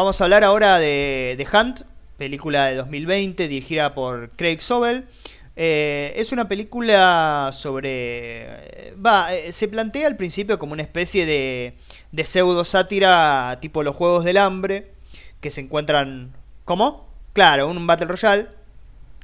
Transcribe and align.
vamos 0.00 0.18
a 0.18 0.24
hablar 0.24 0.44
ahora 0.44 0.78
de 0.78 1.34
The 1.36 1.46
Hunt, 1.54 1.82
película 2.16 2.66
de 2.66 2.76
2020 2.76 3.48
dirigida 3.48 3.92
por 3.92 4.30
Craig 4.30 4.60
Sobel. 4.60 5.04
Eh, 5.56 6.14
es 6.16 6.32
una 6.32 6.48
película 6.48 7.50
sobre... 7.52 8.94
Va, 8.94 9.34
eh, 9.34 9.52
se 9.52 9.68
plantea 9.68 10.06
al 10.06 10.16
principio 10.16 10.58
como 10.58 10.72
una 10.72 10.82
especie 10.82 11.26
de, 11.26 11.74
de 12.12 12.24
pseudo 12.24 12.64
sátira 12.64 13.58
tipo 13.60 13.82
los 13.82 13.94
Juegos 13.94 14.24
del 14.24 14.38
Hambre, 14.38 14.92
que 15.42 15.50
se 15.50 15.60
encuentran... 15.60 16.32
¿Cómo? 16.64 17.06
Claro, 17.34 17.68
un 17.68 17.86
Battle 17.86 18.06
Royale. 18.06 18.46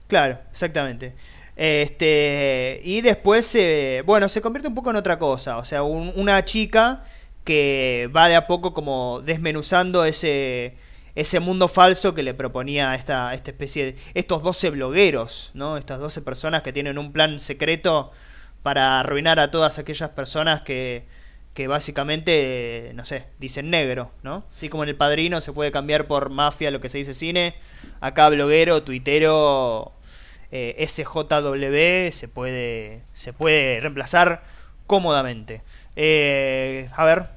Claro, 0.08 0.38
exactamente. 0.50 1.14
Este, 1.56 2.82
y 2.84 3.00
después, 3.00 3.56
bueno, 4.04 4.28
se 4.28 4.42
convierte 4.42 4.68
un 4.68 4.74
poco 4.74 4.90
en 4.90 4.96
otra 4.96 5.18
cosa. 5.18 5.56
O 5.56 5.64
sea, 5.64 5.82
una 5.82 6.44
chica 6.44 7.02
que 7.46 8.10
va 8.14 8.28
de 8.28 8.34
a 8.34 8.46
poco 8.48 8.74
como 8.74 9.22
desmenuzando 9.24 10.04
ese, 10.04 10.74
ese 11.14 11.40
mundo 11.40 11.68
falso 11.68 12.12
que 12.12 12.24
le 12.24 12.34
proponía 12.34 12.94
esta, 12.96 13.32
esta 13.34 13.52
especie 13.52 13.84
de... 13.84 13.96
estos 14.14 14.42
12 14.42 14.70
blogueros, 14.70 15.52
¿no? 15.54 15.78
Estas 15.78 16.00
12 16.00 16.22
personas 16.22 16.62
que 16.62 16.72
tienen 16.72 16.98
un 16.98 17.12
plan 17.12 17.38
secreto 17.38 18.10
para 18.64 18.98
arruinar 18.98 19.38
a 19.38 19.52
todas 19.52 19.78
aquellas 19.78 20.10
personas 20.10 20.62
que, 20.62 21.04
que 21.54 21.68
básicamente, 21.68 22.90
no 22.94 23.04
sé, 23.04 23.26
dicen 23.38 23.70
negro, 23.70 24.10
¿no? 24.24 24.44
Así 24.52 24.68
como 24.68 24.82
en 24.82 24.88
El 24.88 24.96
Padrino 24.96 25.40
se 25.40 25.52
puede 25.52 25.70
cambiar 25.70 26.06
por 26.08 26.30
mafia 26.30 26.72
lo 26.72 26.80
que 26.80 26.88
se 26.88 26.98
dice 26.98 27.14
cine, 27.14 27.54
acá 28.00 28.28
bloguero, 28.28 28.82
tuitero, 28.82 29.92
eh, 30.50 30.84
SJW 30.88 32.10
se 32.12 32.26
puede, 32.26 33.02
se 33.12 33.32
puede 33.32 33.78
reemplazar 33.78 34.42
cómodamente. 34.88 35.62
Eh, 35.94 36.90
a 36.96 37.04
ver. 37.04 37.35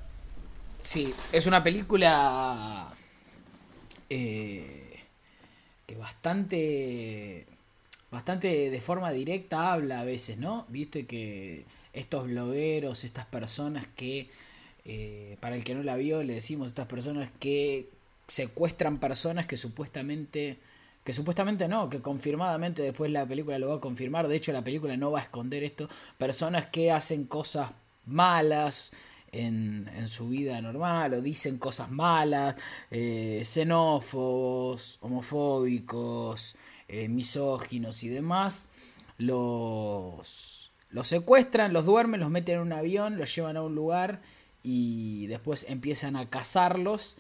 Sí, 0.80 1.14
es 1.32 1.46
una 1.46 1.64
película 1.64 2.92
eh, 4.10 5.00
que 5.86 5.96
bastante, 5.98 7.46
bastante 8.12 8.70
de 8.70 8.82
forma 8.82 9.12
directa 9.12 9.74
habla 9.74 10.00
a 10.02 10.04
veces, 10.04 10.38
¿no? 10.38 10.66
Viste 10.70 11.06
que 11.06 11.66
estos 11.94 12.26
blogueros, 12.26 13.04
estas 13.04 13.26
personas 13.26 13.88
que, 13.96 14.30
eh, 14.86 15.38
para 15.42 15.56
el 15.56 15.64
que 15.64 15.76
no 15.76 15.84
la 15.84 15.98
vio, 15.98 16.24
le 16.24 16.36
decimos 16.36 16.70
estas 16.70 16.88
personas 16.88 17.30
que 17.40 17.90
secuestran 18.28 19.00
personas 19.00 19.46
que 19.46 19.58
supuestamente 19.58 20.58
que 21.04 21.14
supuestamente 21.14 21.68
no, 21.68 21.90
que 21.90 22.02
confirmadamente 22.02 22.84
después 22.84 23.10
la 23.10 23.26
película 23.26 23.58
lo 23.58 23.70
va 23.70 23.76
a 23.76 23.80
confirmar, 23.80 24.28
de 24.28 24.36
hecho 24.36 24.52
la 24.52 24.64
película 24.64 24.96
no 24.98 25.12
va 25.12 25.20
a 25.20 25.24
esconder 25.24 25.64
esto, 25.64 25.90
personas 26.18 26.68
que 26.68 26.92
hacen 26.92 27.26
cosas 27.26 27.72
malas 28.06 28.92
en, 29.32 29.90
en 29.96 30.08
su 30.08 30.30
vida 30.30 30.62
normal 30.62 31.14
o 31.14 31.22
dicen 31.22 31.58
cosas 31.58 31.92
malas, 31.92 32.56
eh, 32.92 33.42
xenófobos, 33.46 34.98
homofóbicos, 35.02 36.56
eh, 36.88 37.08
misóginos 37.08 38.04
y 38.04 38.10
demás, 38.10 38.70
los, 39.18 40.72
los 40.90 41.08
secuestran, 41.08 41.74
los 41.74 41.86
duermen, 41.86 42.20
los 42.20 42.30
meten 42.30 42.56
en 42.56 42.62
un 42.62 42.74
avión, 42.74 43.18
los 43.18 43.34
llevan 43.36 43.58
a 43.58 43.62
un 43.62 43.76
lugar 43.76 44.22
y 44.64 45.28
después 45.28 45.66
empiezan 45.70 46.16
a 46.16 46.30
cazarlos. 46.30 47.16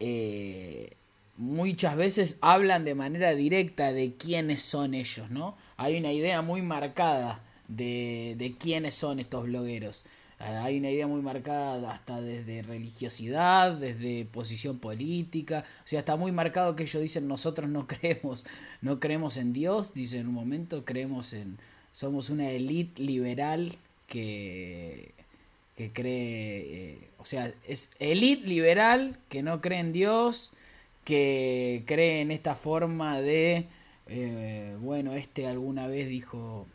Eh, 0.00 0.96
muchas 1.36 1.96
veces 1.96 2.38
hablan 2.40 2.84
de 2.84 2.94
manera 2.94 3.34
directa 3.34 3.92
de 3.92 4.14
quiénes 4.14 4.62
son 4.62 4.94
ellos, 4.94 5.30
¿no? 5.30 5.56
Hay 5.76 5.96
una 5.98 6.12
idea 6.12 6.42
muy 6.42 6.62
marcada 6.62 7.42
de, 7.68 8.34
de 8.38 8.54
quiénes 8.56 8.94
son 8.94 9.18
estos 9.20 9.44
blogueros. 9.44 10.04
Hay 10.38 10.78
una 10.78 10.90
idea 10.90 11.06
muy 11.06 11.22
marcada 11.22 11.90
hasta 11.90 12.20
desde 12.20 12.62
religiosidad, 12.62 13.72
desde 13.72 14.26
posición 14.26 14.78
política, 14.78 15.64
o 15.84 15.88
sea, 15.88 16.00
está 16.00 16.16
muy 16.16 16.30
marcado 16.30 16.76
que 16.76 16.82
ellos 16.82 17.02
dicen 17.02 17.26
nosotros 17.26 17.70
no 17.70 17.86
creemos, 17.88 18.44
no 18.82 19.00
creemos 19.00 19.38
en 19.38 19.54
Dios, 19.54 19.94
dicen 19.94 20.20
en 20.20 20.28
un 20.28 20.34
momento, 20.34 20.84
creemos 20.84 21.32
en, 21.32 21.56
somos 21.90 22.28
una 22.28 22.50
élite 22.50 23.02
liberal 23.02 23.72
que, 24.06 25.12
que 25.76 25.90
cree, 25.92 26.92
eh, 26.92 26.98
o 27.18 27.24
sea, 27.24 27.54
es 27.66 27.90
élite 27.98 28.46
liberal 28.46 29.18
que 29.30 29.42
no 29.42 29.62
cree 29.62 29.78
en 29.78 29.92
Dios, 29.94 30.52
que 31.04 31.82
cree 31.86 32.20
en 32.20 32.30
esta 32.30 32.54
forma 32.56 33.20
de, 33.22 33.66
eh, 34.08 34.76
bueno, 34.80 35.14
este 35.14 35.46
alguna 35.46 35.86
vez 35.86 36.08
dijo, 36.08 36.66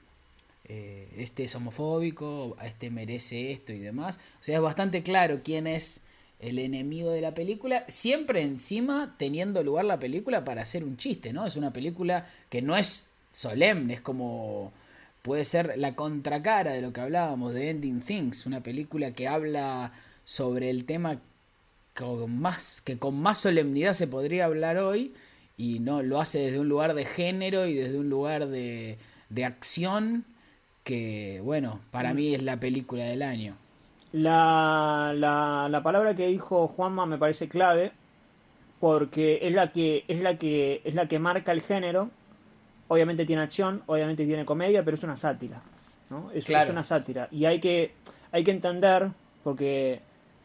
eh, 0.74 1.10
este 1.18 1.44
es 1.44 1.54
homofóbico, 1.54 2.56
este 2.64 2.90
merece 2.90 3.52
esto 3.52 3.74
y 3.74 3.80
demás. 3.80 4.22
O 4.40 4.44
sea, 4.44 4.56
es 4.56 4.62
bastante 4.62 5.04
claro 5.04 5.42
quién 5.44 5.68
es 5.68 6.00
el 6.40 6.60
enemigo 6.60 7.12
de 7.12 7.20
la 7.20 7.34
película, 7.34 7.84
siempre 7.90 8.42
encima 8.42 9.16
teniendo 9.20 9.64
lugar 9.64 9.84
la 9.84 10.00
película 10.00 10.46
para 10.46 10.62
hacer 10.62 10.86
un 10.86 10.96
chiste, 10.96 11.34
¿no? 11.34 11.46
Es 11.46 11.58
una 11.58 11.74
película 11.74 12.26
que 12.50 12.62
no 12.62 12.78
es 12.78 13.12
solemne, 13.32 13.96
es 13.96 14.02
como 14.02 14.72
puede 15.22 15.44
ser 15.44 15.78
la 15.78 15.94
contracara 15.94 16.72
de 16.72 16.82
lo 16.82 16.94
que 16.94 17.02
hablábamos 17.02 17.54
de 17.54 17.70
Ending 17.70 18.00
Things, 18.00 18.46
una 18.46 18.64
película 18.64 19.12
que 19.12 19.28
habla 19.28 19.92
sobre 20.24 20.70
el 20.70 20.86
tema 20.86 21.20
con 21.94 22.40
más, 22.40 22.80
que 22.80 22.98
con 22.98 23.22
más 23.22 23.40
solemnidad 23.40 23.92
se 23.92 24.08
podría 24.08 24.46
hablar 24.46 24.78
hoy 24.78 25.14
y 25.58 25.80
no 25.80 26.02
lo 26.02 26.22
hace 26.22 26.40
desde 26.40 26.60
un 26.60 26.70
lugar 26.70 26.94
de 26.94 27.04
género 27.04 27.68
y 27.68 27.74
desde 27.74 28.00
un 28.00 28.10
lugar 28.10 28.48
de, 28.48 28.98
de 29.30 29.44
acción 29.44 30.24
que 30.84 31.42
bueno, 31.44 31.80
para 31.92 32.14
mí 32.14 32.34
es 32.34 32.44
la 32.44 32.60
película 32.60 33.06
del 33.06 33.22
año. 33.22 33.56
La, 34.14 35.14
la, 35.16 35.68
la 35.70 35.84
palabra 35.84 36.16
que 36.16 36.28
dijo 36.28 36.68
Juanma 36.68 37.06
me 37.06 37.18
parece 37.18 37.48
clave 37.48 37.92
porque 38.80 39.40
es 39.42 39.54
la 39.54 39.72
que 39.72 40.04
es 40.08 40.20
la 40.22 40.38
que 40.38 40.82
es 40.84 40.94
la 40.96 41.08
que 41.08 41.20
marca 41.20 41.52
el 41.52 41.62
género. 41.62 42.10
Obviamente 42.88 43.26
tiene 43.26 43.44
acción, 43.44 43.84
obviamente 43.86 44.26
tiene 44.26 44.44
comedia, 44.44 44.84
pero 44.84 44.96
es 44.96 45.04
una 45.04 45.16
sátira, 45.16 45.62
¿no? 46.10 46.30
Es, 46.34 46.50
es 46.50 46.70
una 46.70 46.84
sátira 46.84 47.30
y 47.32 47.46
hay 47.46 47.60
que 47.62 47.94
hay 48.32 48.44
que 48.44 48.52
entender 48.52 49.10
porque 49.44 50.02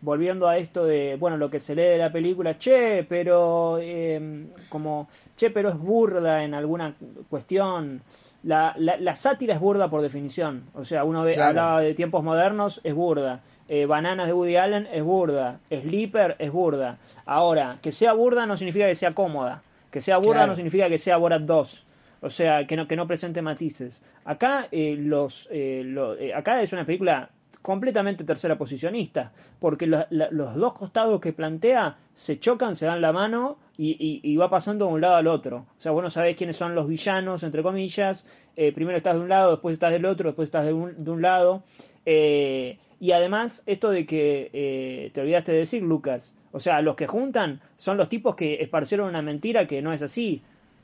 volviendo 0.07 0.47
a 0.47 0.57
esto 0.57 0.85
de, 0.85 1.17
bueno, 1.17 1.37
lo 1.37 1.51
que 1.51 1.59
se 1.59 1.75
lee 1.75 1.83
de 1.83 1.99
la 1.99 2.13
película, 2.13 2.57
che, 2.57 3.05
pero 3.09 3.79
em, 3.81 4.47
como, 4.69 5.09
che, 5.37 5.51
pero 5.51 5.69
es 5.69 5.77
burda 5.77 6.45
en 6.45 6.55
alguna 6.55 6.95
cuestión. 7.29 8.03
La, 8.45 8.77
la, 8.79 9.17
sátira 9.17 9.55
es 9.55 9.61
burda 9.61 9.91
por 9.91 10.03
definición. 10.03 10.63
O 10.75 10.85
sea, 10.85 11.03
uno 11.03 11.25
ve, 11.25 11.37
hablaba 11.43 11.81
de 11.81 11.93
tiempos 11.93 12.23
modernos, 12.23 12.81
es 12.85 12.95
burda. 12.95 13.41
Eh, 13.69 13.87
Bananas 13.87 14.29
de 14.29 14.33
Woody 14.33 14.57
Allen 14.57 14.87
es 14.93 15.03
burda. 15.03 15.59
Sleeper 15.71 16.37
es 16.39 16.53
burda. 16.53 16.99
Ahora, 17.25 17.79
que 17.83 17.91
sea 17.91 18.13
burda 18.13 18.47
no 18.47 18.57
significa 18.57 18.87
que 18.87 18.95
sea 18.95 19.11
cómoda. 19.11 19.65
Que 19.91 20.01
sea 20.01 20.19
burda 20.19 20.47
no 20.47 20.55
significa 20.55 20.89
que 20.89 20.99
sea 20.99 21.17
Borat 21.17 21.43
2. 21.43 21.85
O 22.21 22.31
sea, 22.31 22.65
que 22.69 22.77
no, 22.77 22.87
que 22.87 22.95
no 22.95 23.09
presente 23.09 23.43
matices. 23.43 24.05
Acá, 24.25 24.69
eh, 24.71 24.95
los, 24.97 25.49
eh, 25.51 26.33
acá 26.33 26.63
es 26.63 26.73
una 26.73 26.85
película 26.85 27.31
completamente 27.67 28.23
tercera 28.23 28.57
posicionista, 28.57 29.33
porque 29.59 29.89
los 29.89 30.55
dos 30.55 30.73
costados 30.73 31.21
que 31.21 31.33
plantea 31.33 31.97
se 32.15 32.39
chocan, 32.39 32.77
se 32.77 32.87
dan 32.87 33.01
la 33.01 33.13
mano 33.13 33.59
y, 33.77 34.37
va 34.37 34.49
pasando 34.49 34.87
de 34.87 34.93
un 34.93 35.01
lado 35.01 35.17
al 35.17 35.27
otro. 35.27 35.67
O 35.77 35.81
sea, 35.81 35.91
vos 35.91 36.01
no 36.01 36.09
sabés 36.09 36.37
quiénes 36.37 36.57
son 36.57 36.77
los 36.77 36.87
villanos, 36.87 37.43
entre 37.43 37.65
comillas, 37.65 38.25
eh, 38.55 38.71
primero 38.71 38.97
estás 38.97 39.17
de 39.17 39.21
un 39.23 39.29
lado, 39.29 39.51
después 39.51 39.73
estás 39.73 39.91
del 39.91 40.07
otro, 40.07 40.29
después 40.29 40.47
estás 40.47 40.65
de 40.65 40.73
un, 40.75 41.21
lado. 41.21 41.65
Eh, 42.05 42.79
y 43.01 43.11
además, 43.11 43.65
esto 43.67 43.91
de 43.91 44.07
que 44.07 44.49
eh, 44.53 45.11
te 45.13 45.23
olvidaste 45.23 45.51
de 45.51 45.59
decir, 45.59 45.83
Lucas, 45.83 46.35
o 46.53 46.61
sea, 46.61 46.81
los 46.83 46.95
que 46.95 47.09
juntan 47.09 47.61
son 47.79 47.97
los 47.97 48.09
tipos 48.09 48.37
que 48.37 48.63
esparcieron 48.63 49.09
una 49.09 49.23
mentira 49.23 49.67
que 49.67 49.83
no 49.83 49.93
es 49.93 50.03
así. 50.03 50.41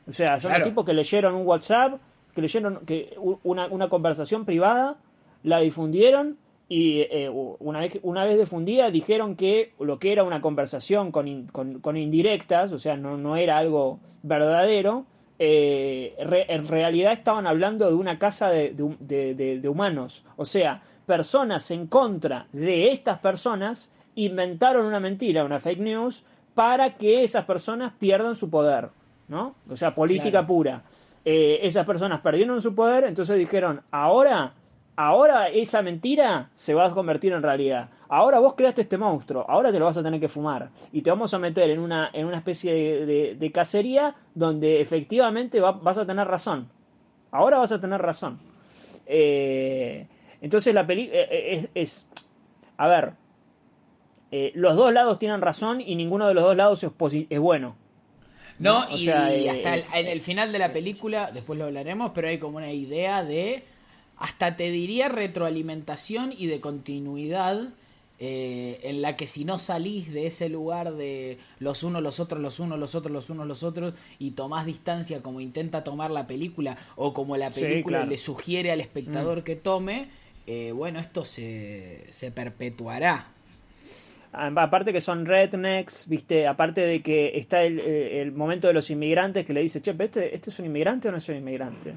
O 0.08 0.12
sea, 0.12 0.40
son 0.40 0.50
los 0.50 0.64
tipos 0.64 0.84
que 0.84 0.94
leyeron 0.94 1.36
un 1.36 1.46
WhatsApp, 1.46 2.00
que 2.34 2.42
leyeron 2.42 2.84
que 2.84 3.14
una, 3.44 3.68
una 3.68 3.88
conversación 3.88 4.44
privada, 4.44 4.96
la 5.44 5.60
difundieron 5.60 6.41
y 6.72 7.06
eh, 7.10 7.28
una, 7.28 7.80
vez, 7.80 7.98
una 8.02 8.24
vez 8.24 8.38
difundida 8.38 8.90
dijeron 8.90 9.36
que 9.36 9.74
lo 9.78 9.98
que 9.98 10.10
era 10.10 10.24
una 10.24 10.40
conversación 10.40 11.12
con, 11.12 11.48
con, 11.48 11.96
indirectas, 11.98 12.72
o 12.72 12.78
sea, 12.78 12.96
no, 12.96 13.18
no 13.18 13.36
era 13.36 13.58
algo 13.58 14.00
verdadero, 14.22 15.04
eh, 15.38 16.14
en 16.16 16.66
realidad 16.66 17.12
estaban 17.12 17.46
hablando 17.46 17.88
de 17.88 17.94
una 17.94 18.18
casa 18.18 18.48
de, 18.48 18.70
de, 18.70 19.68
humanos. 19.68 20.24
O 20.38 20.46
sea, 20.46 20.80
personas 21.04 21.70
en 21.70 21.88
contra 21.88 22.46
de 22.52 22.88
estas 22.88 23.18
personas 23.18 23.90
inventaron 24.14 24.86
una 24.86 24.98
mentira, 24.98 25.44
una 25.44 25.60
fake 25.60 25.80
news, 25.80 26.24
para 26.54 26.96
que 26.96 27.22
esas 27.22 27.44
personas 27.44 27.92
pierdan 27.98 28.34
su 28.34 28.48
poder. 28.48 28.88
¿no? 29.28 29.56
O 29.68 29.76
sea, 29.76 29.94
política 29.94 30.46
pura. 30.46 30.84
Eh, 31.22 31.58
esas 31.64 31.84
personas 31.84 32.22
perdieron 32.22 32.62
su 32.62 32.74
poder, 32.74 33.04
entonces 33.04 33.36
dijeron, 33.36 33.82
ahora 33.90 34.54
ahora 34.96 35.48
esa 35.48 35.82
mentira 35.82 36.50
se 36.54 36.74
va 36.74 36.86
a 36.86 36.90
convertir 36.90 37.32
en 37.32 37.42
realidad. 37.42 37.90
Ahora 38.08 38.38
vos 38.40 38.54
creaste 38.54 38.82
este 38.82 38.98
monstruo, 38.98 39.44
ahora 39.48 39.72
te 39.72 39.78
lo 39.78 39.86
vas 39.86 39.96
a 39.96 40.02
tener 40.02 40.20
que 40.20 40.28
fumar. 40.28 40.70
Y 40.92 41.02
te 41.02 41.10
vamos 41.10 41.32
a 41.34 41.38
meter 41.38 41.70
en 41.70 41.78
una, 41.78 42.10
en 42.12 42.26
una 42.26 42.38
especie 42.38 42.74
de, 43.06 43.52
cacería 43.52 44.14
donde 44.34 44.80
efectivamente 44.80 45.60
vas 45.60 45.98
a 45.98 46.06
tener 46.06 46.28
razón. 46.28 46.68
Ahora 47.30 47.58
vas 47.58 47.72
a 47.72 47.80
tener 47.80 48.00
razón. 48.00 48.38
Eh, 49.06 50.06
entonces 50.42 50.74
la 50.74 50.86
película 50.86 51.20
eh, 51.20 51.28
eh, 51.30 51.70
es, 51.74 52.04
A 52.76 52.88
ver. 52.88 53.12
eh, 54.32 54.52
los 54.54 54.76
dos 54.76 54.92
lados 54.92 55.18
tienen 55.18 55.40
razón 55.40 55.80
y 55.80 55.94
ninguno 55.94 56.26
de 56.26 56.34
los 56.34 56.44
dos 56.44 56.56
lados 56.56 56.82
es, 56.82 56.90
es 57.30 57.38
bueno. 57.38 57.76
No, 58.58 58.84
y, 58.90 59.08
hasta 59.08 59.98
en 59.98 60.08
el 60.08 60.20
final 60.20 60.52
de 60.52 60.58
la 60.58 60.72
película, 60.72 61.30
después 61.32 61.58
lo 61.58 61.64
hablaremos, 61.64 62.10
pero 62.14 62.28
hay 62.28 62.38
como 62.38 62.58
una 62.58 62.72
idea 62.72 63.24
de, 63.24 63.64
hasta 64.22 64.56
te 64.56 64.70
diría 64.70 65.08
retroalimentación 65.08 66.32
y 66.36 66.46
de 66.46 66.60
continuidad 66.60 67.70
eh, 68.20 68.78
en 68.84 69.02
la 69.02 69.16
que 69.16 69.26
si 69.26 69.44
no 69.44 69.58
salís 69.58 70.12
de 70.12 70.28
ese 70.28 70.48
lugar 70.48 70.92
de 70.92 71.38
los 71.58 71.82
unos, 71.82 72.04
los 72.04 72.20
otros, 72.20 72.40
los 72.40 72.60
unos, 72.60 72.78
los 72.78 72.94
otros, 72.94 73.12
los 73.12 73.30
unos, 73.30 73.48
los 73.48 73.64
otros, 73.64 73.94
y 74.20 74.30
tomás 74.30 74.64
distancia 74.64 75.22
como 75.22 75.40
intenta 75.40 75.82
tomar 75.82 76.12
la 76.12 76.28
película 76.28 76.76
o 76.94 77.12
como 77.12 77.36
la 77.36 77.50
película 77.50 78.06
le 78.06 78.16
sugiere 78.16 78.70
al 78.70 78.80
espectador 78.80 79.40
mm. 79.40 79.42
que 79.42 79.56
tome, 79.56 80.06
eh, 80.46 80.70
bueno, 80.70 81.00
esto 81.00 81.24
se, 81.24 82.06
se 82.10 82.30
perpetuará. 82.30 83.26
Aparte 84.32 84.92
que 84.92 85.00
son 85.00 85.26
rednecks, 85.26 86.06
viste, 86.06 86.46
aparte 86.46 86.82
de 86.82 87.02
que 87.02 87.36
está 87.36 87.64
el, 87.64 87.82
eh, 87.84 88.30
momento 88.32 88.68
de 88.68 88.72
los 88.72 88.88
inmigrantes 88.88 89.44
que 89.44 89.52
le 89.52 89.62
dice, 89.62 89.82
che, 89.82 89.96
este, 89.98 90.32
¿este 90.32 90.50
es 90.50 90.58
un 90.60 90.66
inmigrante 90.66 91.08
o 91.08 91.10
no 91.10 91.18
es 91.18 91.28
un 91.28 91.38
inmigrante? 91.38 91.94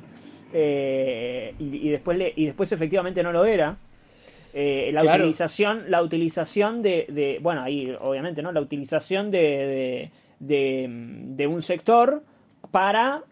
Y, 0.57 1.89
después 1.89 2.17
le, 2.17 2.33
y 2.35 2.45
después 2.45 2.71
efectivamente 2.71 3.21
no 3.23 3.31
lo 3.31 3.45
era. 3.45 3.77
Eh, 4.57 4.91
la 4.93 5.03
utilización, 5.03 5.91
la 5.91 6.01
utilización 6.01 6.81
de, 6.81 7.39
bueno, 7.41 7.61
ahí 7.61 7.93
obviamente, 7.99 8.41
¿no? 8.41 8.53
La 8.53 8.61
utilización 8.61 9.29
de, 9.29 10.11
de, 10.39 11.47
un 11.47 11.61
sector 11.61 12.23
para 12.71 13.23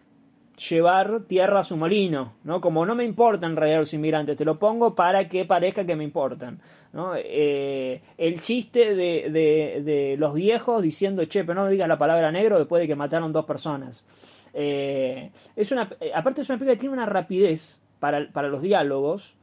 llevar 0.56 1.22
tierra 1.22 1.60
a 1.60 1.64
su 1.64 1.76
molino, 1.76 2.34
¿no? 2.44 2.60
Como 2.60 2.86
no 2.86 2.94
me 2.94 3.04
importan 3.04 3.52
en 3.52 3.56
realidad 3.56 3.80
los 3.80 3.94
inmigrantes, 3.94 4.36
te 4.36 4.44
lo 4.44 4.58
pongo 4.58 4.94
para 4.94 5.28
que 5.28 5.44
parezca 5.44 5.84
que 5.84 5.96
me 5.96 6.04
importan, 6.04 6.60
¿no? 6.92 7.12
Eh, 7.16 8.02
el 8.18 8.40
chiste 8.40 8.94
de, 8.94 9.30
de, 9.30 10.16
los 10.18 10.34
viejos 10.34 10.82
diciendo, 10.82 11.24
che, 11.24 11.44
pero 11.44 11.62
no 11.62 11.68
digas 11.68 11.88
la 11.88 11.98
palabra 11.98 12.30
negro 12.30 12.58
después 12.58 12.80
de 12.80 12.86
que 12.86 12.96
mataron 12.96 13.32
dos 13.32 13.44
personas. 13.44 14.04
Eh, 14.52 15.30
es 15.56 15.72
una, 15.72 15.90
aparte 16.14 16.42
es 16.42 16.48
una 16.48 16.58
película 16.58 16.76
que 16.76 16.80
tiene 16.80 16.94
una 16.94 17.06
rapidez 17.06 17.80
para, 17.98 18.30
para 18.32 18.48
los 18.48 18.62
diálogos, 18.62 19.34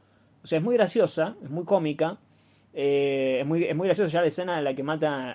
o 0.42 0.46
sea, 0.46 0.58
es 0.58 0.64
muy 0.64 0.76
graciosa, 0.76 1.36
es 1.42 1.50
muy 1.50 1.64
cómica. 1.64 2.18
Eh, 2.74 3.38
es, 3.40 3.46
muy, 3.46 3.64
es 3.64 3.76
muy 3.76 3.86
graciosa 3.86 4.10
ya 4.10 4.20
la 4.22 4.28
escena 4.28 4.58
en 4.58 4.64
la 4.64 4.74
que 4.74 4.82
mata 4.82 5.32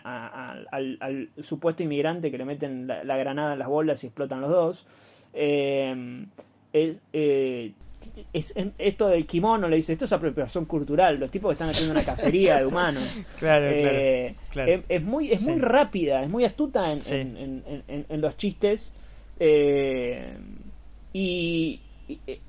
al, 0.72 1.30
supuesto 1.44 1.84
inmigrante 1.84 2.32
que 2.32 2.38
le 2.38 2.46
meten 2.46 2.88
la, 2.88 3.18
granada 3.18 3.54
en 3.54 3.60
las 3.60 3.68
bolas 3.68 4.04
y 4.04 4.08
explotan 4.08 4.42
los 4.42 4.50
dos. 4.50 4.86
Eh, 5.40 6.26
es, 6.74 7.02
eh, 7.14 7.72
es, 8.34 8.54
esto 8.78 9.08
del 9.08 9.26
kimono 9.26 9.68
le 9.68 9.76
dice, 9.78 9.94
esto 9.94 10.06
es 10.06 10.12
apropiación 10.14 10.66
cultural, 10.66 11.20
los 11.20 11.30
tipos 11.30 11.50
que 11.50 11.54
están 11.54 11.70
haciendo 11.70 11.94
una 11.94 12.04
cacería 12.04 12.58
de 12.58 12.66
humanos. 12.66 13.04
claro, 13.40 13.72
claro, 14.50 14.84
Es, 14.90 15.04
muy, 15.04 15.32
es 15.32 15.42
muy 15.42 15.60
rápida, 15.60 16.24
es 16.24 16.30
muy 16.30 16.44
astuta 16.44 16.92
en, 16.92 17.02
en, 17.08 18.06
en 18.10 18.22
los 18.22 18.36
chistes. 18.38 18.92
y, 21.14 21.82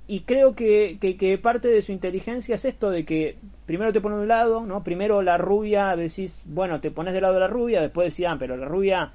y, 0.07 0.21
creo 0.21 0.55
que, 0.55 0.99
que, 1.01 1.39
parte 1.39 1.67
de 1.69 1.83
su 1.83 1.91
inteligencia 1.91 2.55
es 2.55 2.65
esto 2.65 2.91
de 2.91 3.05
que 3.05 3.37
primero 3.67 3.93
te 3.93 4.01
pone 4.01 4.15
un 4.15 4.29
lado, 4.29 4.65
¿no? 4.65 4.85
Primero 4.85 5.21
la 5.21 5.37
rubia, 5.37 5.97
decís, 5.97 6.41
bueno, 6.45 6.81
te 6.81 6.93
pones 6.93 7.13
del 7.13 7.23
lado 7.23 7.35
de 7.35 7.41
la 7.41 7.49
rubia, 7.49 7.81
después 7.81 8.13
decís, 8.13 8.27
ah, 8.29 8.37
pero 8.39 8.57
la 8.57 8.67
rubia, 8.67 9.13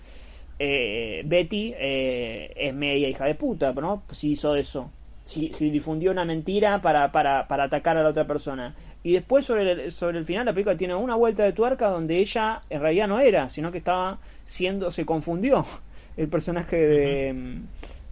eh, 0.60 1.24
Betty, 1.26 1.74
eh, 1.78 2.54
es 2.56 2.74
media 2.74 3.10
hija 3.10 3.26
de 3.26 3.36
puta, 3.36 3.74
¿no? 3.74 4.04
Si 4.12 4.32
hizo 4.32 4.56
eso, 4.56 4.92
si, 5.24 5.52
si 5.54 5.70
difundió 5.70 6.12
una 6.12 6.26
mentira 6.26 6.82
para, 6.82 7.12
para, 7.12 7.48
para 7.48 7.66
atacar 7.66 7.98
a 7.98 8.04
la 8.04 8.10
otra 8.10 8.28
persona. 8.28 8.76
Y 9.04 9.14
después 9.14 9.46
sobre 9.46 9.72
el, 9.72 9.92
sobre 9.92 10.20
el 10.20 10.26
final 10.26 10.46
la 10.46 10.54
película 10.54 10.78
tiene 10.78 10.96
una 10.96 11.16
vuelta 11.16 11.44
de 11.44 11.54
tuerca 11.54 11.90
donde 11.90 12.20
ella 12.20 12.62
en 12.70 12.82
realidad 12.82 13.08
no 13.08 13.20
era, 13.20 13.50
sino 13.50 13.72
que 13.72 13.80
estaba 13.80 14.20
siendo, 14.46 14.92
se 14.92 15.06
confundió 15.06 15.66
el 16.18 16.28
personaje 16.30 16.78
de 16.78 17.62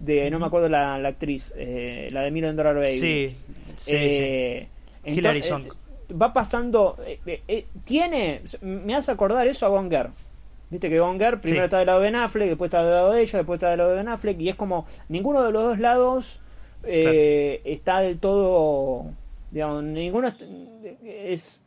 de 0.01 0.29
no 0.31 0.39
me 0.39 0.47
acuerdo 0.47 0.67
la, 0.67 0.97
la 0.97 1.09
actriz, 1.09 1.53
eh, 1.55 2.09
la 2.11 2.21
de 2.21 2.31
Million 2.31 2.55
Dollar 2.55 2.75
Baby. 2.75 2.99
Sí, 2.99 3.35
sí, 3.77 3.91
eh, 3.93 4.67
eh 5.03 5.69
va 6.19 6.33
pasando, 6.33 6.97
tiene, 7.85 8.41
me 8.61 8.95
hace 8.95 9.11
acordar 9.11 9.47
eso 9.47 9.65
a 9.65 9.69
Gonger. 9.69 10.09
Viste 10.71 10.89
que 10.89 10.99
Gonger 10.99 11.41
primero 11.41 11.65
está 11.65 11.77
del 11.77 11.87
lado 11.87 11.99
de 11.99 12.05
Ben 12.05 12.15
Affleck, 12.15 12.47
después 12.47 12.69
está 12.69 12.83
del 12.83 12.93
lado 12.93 13.11
de 13.11 13.21
ella, 13.21 13.37
después 13.39 13.57
está 13.57 13.69
del 13.69 13.77
lado 13.77 13.89
de 13.91 13.97
Ben 13.97 14.07
Affleck, 14.07 14.39
y 14.39 14.49
es 14.49 14.55
como 14.55 14.87
ninguno 15.09 15.43
de 15.43 15.51
los 15.51 15.63
dos 15.63 15.79
lados 15.79 16.39
está 16.83 17.99
del 17.99 18.17
todo, 18.17 19.11
digamos, 19.51 19.83
ninguno 19.83 20.33
es 21.03 21.61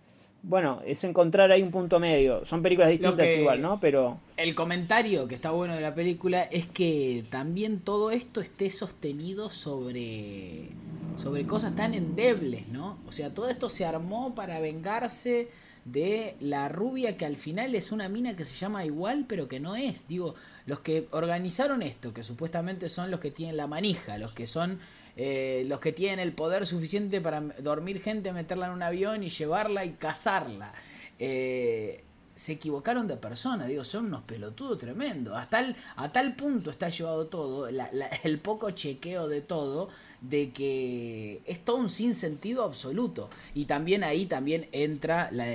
bueno, 0.46 0.82
es 0.84 1.02
encontrar 1.04 1.50
ahí 1.50 1.62
un 1.62 1.70
punto 1.70 1.98
medio. 1.98 2.44
Son 2.44 2.62
películas 2.62 2.90
distintas 2.90 3.26
igual, 3.28 3.62
¿no? 3.62 3.80
Pero. 3.80 4.18
El 4.36 4.54
comentario 4.54 5.26
que 5.26 5.34
está 5.34 5.50
bueno 5.52 5.74
de 5.74 5.80
la 5.80 5.94
película 5.94 6.42
es 6.42 6.66
que 6.66 7.24
también 7.30 7.80
todo 7.80 8.10
esto 8.10 8.42
esté 8.42 8.70
sostenido 8.70 9.48
sobre. 9.48 10.68
sobre 11.16 11.46
cosas 11.46 11.74
tan 11.74 11.94
endebles, 11.94 12.68
¿no? 12.68 12.98
O 13.08 13.12
sea, 13.12 13.32
todo 13.32 13.48
esto 13.48 13.70
se 13.70 13.86
armó 13.86 14.34
para 14.34 14.60
vengarse 14.60 15.48
de 15.84 16.36
la 16.40 16.68
rubia 16.68 17.16
que 17.16 17.26
al 17.26 17.36
final 17.36 17.74
es 17.74 17.92
una 17.92 18.08
mina 18.08 18.36
que 18.36 18.44
se 18.44 18.54
llama 18.54 18.84
igual, 18.84 19.26
pero 19.28 19.48
que 19.48 19.60
no 19.60 19.76
es. 19.76 20.08
Digo, 20.08 20.34
los 20.66 20.80
que 20.80 21.08
organizaron 21.10 21.82
esto, 21.82 22.14
que 22.14 22.22
supuestamente 22.22 22.88
son 22.88 23.10
los 23.10 23.20
que 23.20 23.30
tienen 23.30 23.56
la 23.56 23.66
manija, 23.66 24.18
los 24.18 24.32
que 24.32 24.46
son 24.46 24.78
eh, 25.16 25.64
los 25.66 25.80
que 25.80 25.92
tienen 25.92 26.18
el 26.18 26.32
poder 26.32 26.66
suficiente 26.66 27.20
para 27.20 27.40
dormir 27.40 28.00
gente, 28.00 28.32
meterla 28.32 28.66
en 28.66 28.72
un 28.72 28.82
avión 28.82 29.22
y 29.22 29.28
llevarla 29.28 29.84
y 29.84 29.92
cazarla. 29.92 30.72
Eh, 31.18 32.02
se 32.34 32.52
equivocaron 32.52 33.06
de 33.06 33.16
persona, 33.16 33.66
digo, 33.66 33.84
son 33.84 34.06
unos 34.06 34.24
pelotudos 34.24 34.78
tremendos. 34.78 35.38
A 35.38 35.48
tal, 35.48 35.76
a 35.96 36.10
tal 36.10 36.34
punto 36.34 36.70
está 36.70 36.88
llevado 36.88 37.26
todo, 37.26 37.68
el 37.68 38.40
poco 38.40 38.70
chequeo 38.72 39.28
de 39.28 39.40
todo, 39.40 39.88
de 40.28 40.50
que 40.50 41.40
es 41.46 41.60
todo 41.60 41.76
un 41.76 41.90
sinsentido 41.90 42.64
absoluto. 42.64 43.30
Y 43.54 43.66
también 43.66 44.04
ahí 44.04 44.26
también 44.26 44.66
entra 44.72 45.28
la, 45.32 45.46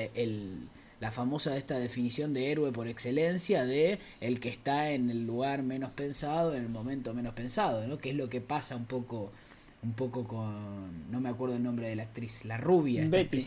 la 0.99 1.11
famosa 1.11 1.57
esta 1.57 1.79
definición 1.79 2.33
de 2.33 2.51
héroe 2.51 2.71
por 2.71 2.87
excelencia 2.87 3.65
de 3.65 3.99
el 4.21 4.39
que 4.39 4.49
está 4.49 4.91
en 4.91 5.09
el 5.09 5.25
lugar 5.25 5.63
menos 5.63 5.91
pensado, 5.91 6.55
en 6.55 6.63
el 6.63 6.69
momento 6.69 7.13
menos 7.13 7.33
pensado, 7.33 7.85
¿no? 7.87 7.97
Que 7.97 8.11
es 8.11 8.15
lo 8.15 8.29
que 8.29 8.41
pasa 8.41 8.75
un 8.75 8.85
poco 8.85 9.31
un 9.81 9.93
poco 9.93 10.25
con 10.25 11.09
no 11.09 11.21
me 11.21 11.29
acuerdo 11.29 11.55
el 11.55 11.63
nombre 11.63 11.87
de 11.87 11.95
la 11.95 12.03
actriz 12.03 12.43
la 12.43 12.57
rubia 12.57 13.07
Betty, 13.07 13.39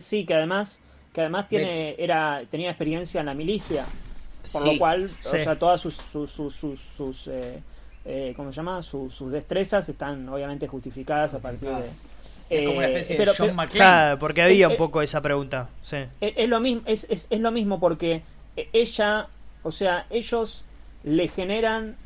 sí 0.00 0.26
que 0.26 0.34
además 0.34 0.78
que 1.14 1.22
además 1.22 1.48
tiene 1.48 1.94
era 1.98 2.42
tenía 2.50 2.68
experiencia 2.68 3.20
en 3.20 3.26
la 3.26 3.34
milicia 3.34 3.86
por 4.52 4.66
lo 4.66 4.76
cual 4.76 5.10
o 5.24 5.30
sea 5.30 5.58
todas 5.58 5.80
sus 5.80 5.94
sus, 5.94 6.30
sus, 6.30 7.28
eh, 7.28 7.62
eh, 8.04 8.32
cómo 8.36 8.52
se 8.52 8.56
llama 8.56 8.82
sus, 8.82 9.30
destrezas 9.30 9.88
están 9.88 10.28
obviamente 10.28 10.68
justificadas, 10.68 11.34
a 11.34 11.38
partir 11.38 11.68
de 11.68 11.86
es 12.50 12.66
como 12.66 12.78
una 12.78 12.88
especie 12.88 13.16
de 13.16 13.26
John 13.36 13.56
McClane. 13.56 14.18
porque 14.18 14.42
había 14.42 14.68
un 14.68 14.76
poco 14.76 15.00
esa 15.00 15.22
pregunta. 15.22 15.70
Sí. 15.82 15.96
Es, 16.20 16.48
lo 16.48 16.60
mismo, 16.60 16.82
es, 16.84 17.06
es, 17.08 17.26
es, 17.30 17.40
lo 17.40 17.50
mismo 17.50 17.80
porque 17.80 18.22
ella, 18.72 19.28
o 19.62 19.72
sea, 19.72 20.06
ellos 20.10 20.64
le 21.04 21.28
generan 21.28 21.96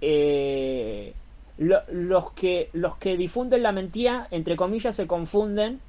eh, 0.00 1.14
los, 1.58 2.32
que, 2.32 2.70
los 2.72 2.96
que 2.96 3.16
difunden 3.16 3.62
la 3.62 3.72
mentira, 3.72 4.26
entre 4.30 4.56
comillas, 4.56 4.96
se 4.96 5.06
confunden 5.06 5.80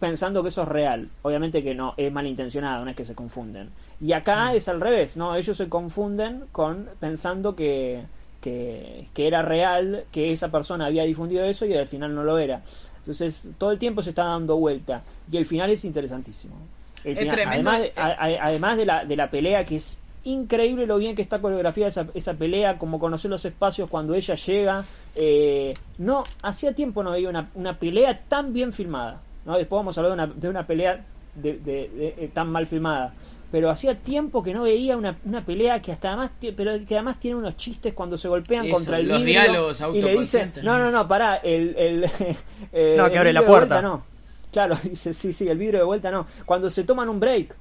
pensando 0.00 0.42
que 0.42 0.48
eso 0.48 0.62
es 0.62 0.68
real. 0.68 1.10
Obviamente 1.22 1.62
que 1.62 1.74
no, 1.74 1.94
es 1.96 2.10
malintencionado, 2.10 2.84
no 2.84 2.90
es 2.90 2.96
que 2.96 3.04
se 3.04 3.14
confunden. 3.14 3.70
Y 4.00 4.12
acá 4.12 4.52
mm. 4.52 4.56
es 4.56 4.68
al 4.68 4.80
revés, 4.80 5.16
¿no? 5.16 5.36
Ellos 5.36 5.56
se 5.56 5.68
confunden 5.68 6.44
con 6.50 6.88
pensando 6.98 7.54
que, 7.54 8.02
que, 8.42 9.06
era 9.16 9.40
real, 9.40 10.04
que 10.10 10.32
esa 10.32 10.50
persona 10.50 10.86
había 10.86 11.04
difundido 11.04 11.44
eso 11.44 11.64
y 11.64 11.74
al 11.74 11.86
final 11.86 12.14
no 12.14 12.24
lo 12.24 12.38
era. 12.38 12.62
Entonces, 12.98 13.50
todo 13.56 13.72
el 13.72 13.78
tiempo 13.78 14.02
se 14.02 14.10
está 14.10 14.24
dando 14.24 14.56
vuelta. 14.56 15.02
Y 15.30 15.36
el 15.36 15.46
final 15.46 15.70
es 15.70 15.84
interesantísimo. 15.84 16.56
además, 17.04 17.80
de, 17.80 17.92
además 17.96 18.76
de, 18.76 18.84
la, 18.84 19.04
de 19.04 19.16
la 19.16 19.30
pelea 19.30 19.64
que 19.64 19.76
es 19.76 19.98
increíble 20.24 20.86
lo 20.86 20.98
bien 20.98 21.16
que 21.16 21.22
está 21.22 21.40
coreografía 21.40 21.88
esa, 21.88 22.06
esa 22.14 22.34
pelea, 22.34 22.78
como 22.78 22.98
conocer 22.98 23.30
los 23.30 23.44
espacios 23.44 23.88
cuando 23.88 24.14
ella 24.14 24.34
llega. 24.34 24.84
Eh, 25.14 25.74
no, 25.98 26.24
hacía 26.42 26.74
tiempo 26.74 27.02
no 27.02 27.12
veía 27.12 27.28
una, 27.28 27.48
una, 27.54 27.78
pelea 27.78 28.20
tan 28.28 28.52
bien 28.52 28.72
filmada. 28.72 29.20
¿no? 29.44 29.56
Después 29.56 29.78
vamos 29.78 29.96
a 29.96 30.00
hablar 30.00 30.16
de 30.16 30.22
una, 30.22 30.34
de 30.34 30.48
una 30.48 30.66
pelea 30.66 31.04
de, 31.34 31.58
de, 31.58 31.90
eh, 32.18 32.30
tan 32.32 32.50
mal 32.50 32.66
filmada. 32.66 33.14
Pero 33.52 33.70
hacía 33.70 33.94
tiempo 33.94 34.42
que 34.42 34.54
no 34.54 34.62
veía 34.62 34.96
una, 34.96 35.18
una 35.26 35.44
pelea 35.44 35.80
que 35.82 35.92
hasta 35.92 36.08
además, 36.08 36.30
pero 36.56 36.72
que 36.86 36.94
además 36.94 37.20
tiene 37.20 37.36
unos 37.36 37.56
chistes 37.58 37.92
cuando 37.92 38.16
se 38.16 38.26
golpean 38.26 38.68
contra 38.70 38.98
el 38.98 39.06
los 39.06 39.22
diálogos 39.22 39.84
y 39.94 40.00
le 40.00 40.16
dicen, 40.16 40.52
no, 40.62 40.78
no, 40.78 40.90
no, 40.90 41.06
pará, 41.06 41.36
el, 41.36 41.76
el, 41.76 42.04
eh, 42.72 42.94
no, 42.96 43.10
que 43.10 43.18
abre 43.18 43.32
la 43.32 43.44
puerta. 43.44 43.82
no. 43.82 44.10
Claro, 44.50 44.76
dice, 44.82 45.12
sí, 45.12 45.34
sí, 45.34 45.48
el 45.48 45.58
vidrio 45.58 45.80
de 45.80 45.84
vuelta 45.84 46.10
no. 46.10 46.26
Cuando 46.46 46.70
se 46.70 46.84
toman 46.84 47.10
un 47.10 47.20
break, 47.20 47.54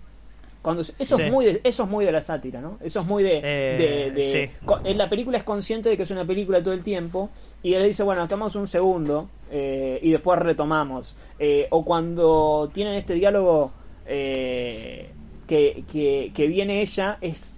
cuando, 0.62 0.81
eso, 0.83 1.17
es 1.17 1.31
muy 1.31 1.45
de, 1.45 1.62
eso 1.63 1.83
es 1.83 1.89
muy 1.89 2.05
de 2.05 2.12
la 2.12 2.21
sátira, 2.21 2.62
¿no? 2.62 2.77
Eso 2.81 3.01
es 3.01 3.05
muy 3.05 3.24
de... 3.24 3.41
Eh, 3.43 4.51
en 4.83 4.98
la 4.98 5.10
película 5.10 5.38
es 5.39 5.43
consciente 5.43 5.89
de 5.89 5.98
que 5.98 6.03
es 6.03 6.12
una 6.12 6.24
película 6.24 6.62
todo 6.62 6.74
el 6.74 6.83
tiempo 6.83 7.31
y 7.63 7.74
él 7.74 7.83
dice, 7.86 8.03
bueno, 8.03 8.27
tomamos 8.27 8.55
un 8.55 8.67
segundo 8.67 9.27
eh, 9.50 10.00
y 10.03 10.12
después 10.12 10.39
retomamos. 10.39 11.15
Eh, 11.39 11.67
o 11.71 11.83
cuando 11.83 12.69
tienen 12.74 12.93
este 12.93 13.15
diálogo 13.15 13.71
que 14.05 15.10
que, 15.51 15.84
que, 15.91 16.31
que 16.34 16.48
viene 16.48 16.81
ella 16.81 17.17
es 17.20 17.58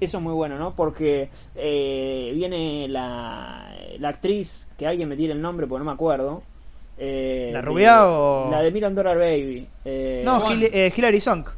eso 0.00 0.16
es 0.18 0.22
muy 0.22 0.32
bueno, 0.32 0.58
¿no? 0.58 0.74
Porque 0.74 1.28
eh, 1.54 2.32
viene 2.34 2.88
la, 2.88 3.72
la 4.00 4.08
actriz, 4.08 4.66
que 4.76 4.84
alguien 4.88 5.08
me 5.08 5.16
tire 5.16 5.32
el 5.32 5.40
nombre 5.40 5.66
porque 5.68 5.78
no 5.80 5.84
me 5.84 5.92
acuerdo. 5.94 6.42
eh, 6.98 7.50
¿La 7.52 7.60
de- 7.60 7.66
rubia 7.66 8.06
o...? 8.08 8.50
La 8.50 8.62
de 8.62 8.70
Million 8.72 8.94
Dollar 8.96 9.16
Baby. 9.16 9.66
eh, 9.84 10.22
No, 10.24 10.40
Swank. 10.40 10.52
Hil- 10.54 10.70
eh, 10.72 10.92
Hilary 10.96 11.20
Swank. 11.20 11.48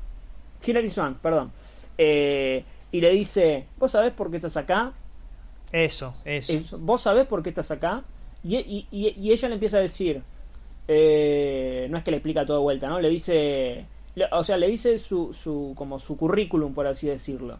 Hilary 0.67 0.91
Swank, 0.91 1.17
perdón. 1.19 1.53
Eh, 1.97 2.63
y 2.93 3.01
le 3.01 3.11
dice, 3.11 3.65
¿vos 3.79 3.93
sabés 3.93 4.13
por 4.13 4.31
qué 4.31 4.37
estás 4.37 4.57
acá? 4.59 4.93
Eso, 5.73 6.15
eso. 6.27 6.53
Es- 6.53 6.73
¿Vos 6.73 7.01
sabés 7.01 7.27
por 7.27 7.43
qué 7.43 7.49
estás 7.51 7.71
acá? 7.71 8.03
Y, 8.45 8.57
y- 8.57 8.87
y- 8.91 9.15
y 9.19 9.33
ella 9.33 9.49
le 9.49 9.55
empieza 9.55 9.77
a 9.79 9.81
decir, 9.81 10.23
eh, 10.89 11.87
no 11.91 11.97
es 11.99 12.05
que 12.05 12.11
le 12.11 12.17
explica 12.19 12.45
todo 12.47 12.57
de 12.59 12.63
vuelta, 12.63 12.89
¿no? 12.89 13.01
Le 13.01 13.09
dice, 13.09 13.85
o 14.33 14.45
sea, 14.45 14.57
le 14.57 14.69
dice 14.69 14.99
su, 14.99 15.33
su, 15.33 15.73
como 15.77 15.99
su 15.99 16.17
currículum, 16.17 16.75
por 16.75 16.87
así 16.87 17.07
decirlo, 17.09 17.59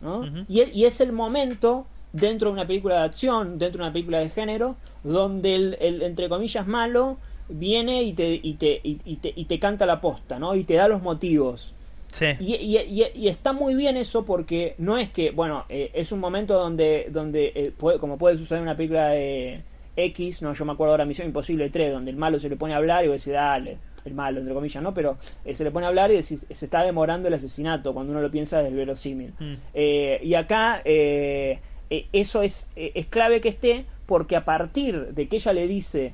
¿no? 0.00 0.24
Y, 0.48 0.62
y 0.62 0.84
es 0.86 1.00
el 1.00 1.12
momento, 1.12 1.86
dentro 2.12 2.48
de 2.48 2.54
una 2.54 2.66
película 2.66 2.96
de 2.96 3.04
acción, 3.04 3.58
dentro 3.58 3.78
de 3.82 3.84
una 3.88 3.92
película 3.92 4.18
de 4.18 4.30
género, 4.30 4.76
donde 5.04 5.54
el, 5.54 5.76
el, 5.80 6.02
entre 6.02 6.28
comillas, 6.28 6.66
malo 6.66 7.18
viene 7.48 8.02
y 8.02 8.12
te, 8.12 8.40
y, 8.42 8.54
te, 8.54 8.80
y, 8.82 8.98
y 9.04 9.16
te, 9.16 9.32
y 9.34 9.44
te 9.44 9.58
canta 9.58 9.86
la 9.86 10.00
posta, 10.00 10.38
¿no? 10.38 10.54
Y 10.54 10.64
te 10.64 10.74
da 10.74 10.88
los 10.88 11.02
motivos. 11.02 11.74
Sí. 12.12 12.26
Y, 12.40 13.28
está 13.28 13.52
muy 13.52 13.74
bien 13.76 13.96
eso 13.96 14.24
porque 14.24 14.74
no 14.78 14.98
es 14.98 15.10
que, 15.10 15.30
bueno, 15.30 15.64
eh, 15.68 15.90
es 15.94 16.10
un 16.12 16.18
momento 16.18 16.54
donde, 16.54 17.06
donde 17.10 17.52
eh, 17.54 17.72
puede- 17.76 17.98
como 17.98 18.18
puede 18.18 18.36
suceder 18.36 18.58
en 18.58 18.62
una 18.64 18.76
película 18.76 19.10
de 19.10 19.62
X, 19.96 20.42
no, 20.42 20.52
yo 20.54 20.64
me 20.64 20.72
acuerdo 20.72 20.92
ahora 20.92 21.04
Misión 21.04 21.28
Imposible 21.28 21.70
3, 21.70 21.92
donde 21.92 22.10
el 22.10 22.16
malo 22.16 22.40
se 22.40 22.48
le 22.48 22.56
pone 22.56 22.74
a 22.74 22.78
hablar 22.78 23.04
y 23.04 23.08
decís, 23.08 23.28
dale, 23.32 23.78
el 24.04 24.14
malo, 24.14 24.40
entre 24.40 24.54
comillas, 24.54 24.82
¿no? 24.82 24.92
Pero 24.94 25.16
eh, 25.44 25.54
se 25.54 25.64
le 25.64 25.70
pone 25.70 25.86
a 25.86 25.88
hablar 25.88 26.10
y 26.10 26.14
decís, 26.16 26.44
se 26.50 26.64
está 26.64 26.82
demorando 26.82 27.28
el 27.28 27.34
asesinato 27.34 27.92
cuando 27.94 28.12
uno 28.12 28.20
lo 28.22 28.30
piensa 28.30 28.58
desde 28.58 28.70
el 28.70 28.76
verosímil. 28.76 29.32
Mm. 29.38 29.54
Eh, 29.74 30.20
y 30.22 30.34
acá 30.34 30.82
eh, 30.84 31.58
eh, 31.90 32.06
eso 32.12 32.42
es, 32.42 32.68
es 32.76 33.06
clave 33.06 33.40
que 33.40 33.48
esté 33.50 33.84
porque 34.06 34.36
a 34.36 34.44
partir 34.44 35.08
de 35.14 35.28
que 35.28 35.36
ella 35.36 35.52
le 35.52 35.66
dice 35.68 36.12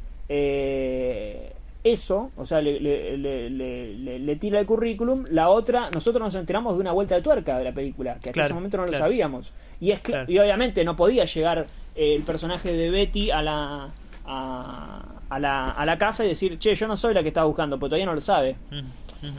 eso, 1.84 2.32
o 2.36 2.44
sea, 2.44 2.60
le, 2.60 2.80
le- 2.80 3.16
le- 3.16 3.48
le- 3.50 3.94
le- 3.94 4.18
le 4.18 4.36
tira 4.36 4.58
el 4.58 4.66
currículum, 4.66 5.24
la 5.30 5.50
otra, 5.50 5.88
nosotros 5.92 6.20
nos 6.20 6.34
enteramos 6.34 6.74
de 6.74 6.80
una 6.80 6.90
vuelta 6.90 7.14
de 7.14 7.22
tuerca 7.22 7.58
de 7.58 7.64
la 7.64 7.72
película, 7.72 8.14
que 8.14 8.30
hasta 8.30 8.32
Claro, 8.32 8.46
ese 8.46 8.54
momento 8.54 8.76
no 8.78 8.86
lo 8.86 8.92
sabíamos. 8.98 9.52
Y, 9.80 9.92
es 9.92 10.00
Claro. 10.00 10.30
y 10.30 10.36
obviamente 10.38 10.84
no 10.84 10.96
podía 10.96 11.24
llegar 11.26 11.66
el 11.94 12.22
personaje 12.24 12.72
de 12.72 12.90
Betty 12.90 13.30
a 13.30 13.40
la, 13.40 13.90
a, 14.24 15.15
a 15.28 15.38
la, 15.38 15.70
a 15.70 15.84
la 15.86 15.98
casa 15.98 16.24
y 16.24 16.28
decir, 16.28 16.58
che, 16.58 16.74
yo 16.74 16.86
no 16.86 16.96
soy 16.96 17.14
la 17.14 17.22
que 17.22 17.28
estaba 17.28 17.46
buscando, 17.46 17.78
porque 17.78 17.90
todavía 17.90 18.06
no 18.06 18.14
lo 18.14 18.20
sabe. 18.20 18.56
Mm. 18.70 18.80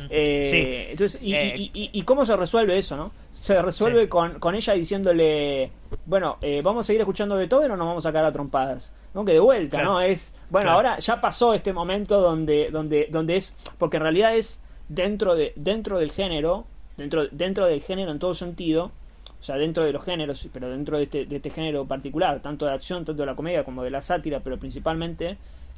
Eh, 0.09 0.47
Sí. 0.51 0.91
entonces, 0.91 1.21
y, 1.21 1.33
Eh. 1.33 1.55
y- 1.57 1.71
y- 1.73 1.89
y 1.93 2.01
cómo 2.01 2.25
se 2.25 2.35
resuelve 2.35 2.77
eso, 2.77 2.97
no? 2.97 3.11
Se 3.31 3.61
resuelve 3.61 4.03
Sí. 4.03 4.07
con, 4.07 4.39
con 4.39 4.55
ella 4.55 4.73
diciéndole, 4.73 5.71
bueno, 6.05 6.37
eh, 6.41 6.61
vamos 6.63 6.85
a 6.85 6.87
seguir 6.87 7.01
escuchando 7.01 7.35
Beethoven 7.35 7.71
o 7.71 7.77
nos 7.77 7.87
vamos 7.87 8.05
a 8.05 8.11
caer 8.11 8.25
a 8.25 8.31
trompadas, 8.31 8.93
¿no? 9.13 9.23
Que 9.23 9.33
de 9.33 9.39
vuelta, 9.39 9.77
Claro. 9.77 9.93
¿no? 9.93 10.01
Es, 10.01 10.33
bueno, 10.49 10.65
Claro. 10.65 10.77
ahora 10.77 10.99
ya 10.99 11.21
pasó 11.21 11.53
este 11.53 11.71
momento 11.73 12.19
donde, 12.19 12.69
donde, 12.71 13.07
donde 13.11 13.37
es, 13.37 13.55
porque 13.77 13.97
en 13.97 14.03
realidad 14.03 14.35
es 14.35 14.59
dentro 14.89 15.35
de, 15.35 15.53
dentro 15.55 15.99
del 15.99 16.11
género, 16.11 16.65
dentro, 16.97 17.27
dentro 17.31 17.65
del 17.67 17.81
género 17.81 18.11
en 18.11 18.19
todo 18.19 18.33
sentido, 18.33 18.91
o 19.39 19.43
sea, 19.43 19.55
dentro 19.57 19.85
de 19.85 19.93
los 19.93 20.03
géneros, 20.03 20.47
pero 20.51 20.69
dentro 20.69 20.97
de 20.97 21.03
este, 21.03 21.25
de 21.27 21.35
este 21.35 21.51
género 21.51 21.85
particular, 21.85 22.41
tanto 22.41 22.65
de 22.65 22.71
acción, 22.73 23.05
tanto 23.05 23.21
de 23.21 23.27
la 23.27 23.35
comedia 23.35 23.63
como 23.63 23.83
de 23.83 23.91
la 23.91 24.01
sátira, 24.01 24.39
pero 24.43 24.57
principalmente 24.57 25.37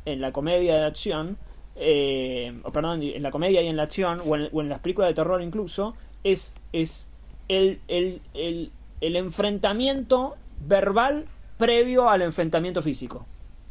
en 0.10 0.22
la 0.22 0.32
comedia 0.32 0.76
de 0.76 0.86
acción, 0.86 1.38
eh, 1.76 2.60
o 2.64 2.72
perdón, 2.72 3.02
en 3.04 3.24
la 3.24 3.32
comedia 3.32 3.62
y 3.62 3.68
en 3.68 3.78
la 3.78 3.84
acción, 3.84 4.22
o 4.26 4.36
en, 4.36 4.50
o 4.52 4.62
en 4.62 4.70
las 4.70 4.80
películas 4.80 5.10
de 5.10 5.14
terror 5.14 5.42
incluso, 5.42 5.96
es, 6.24 6.54
es 6.74 7.08
el, 7.48 7.80
el, 7.88 8.22
el, 8.34 8.72
el 9.02 9.16
enfrentamiento 9.16 10.36
verbal 10.68 11.26
previo 11.58 12.10
al 12.10 12.22
enfrentamiento 12.22 12.82
físico. 12.82 13.26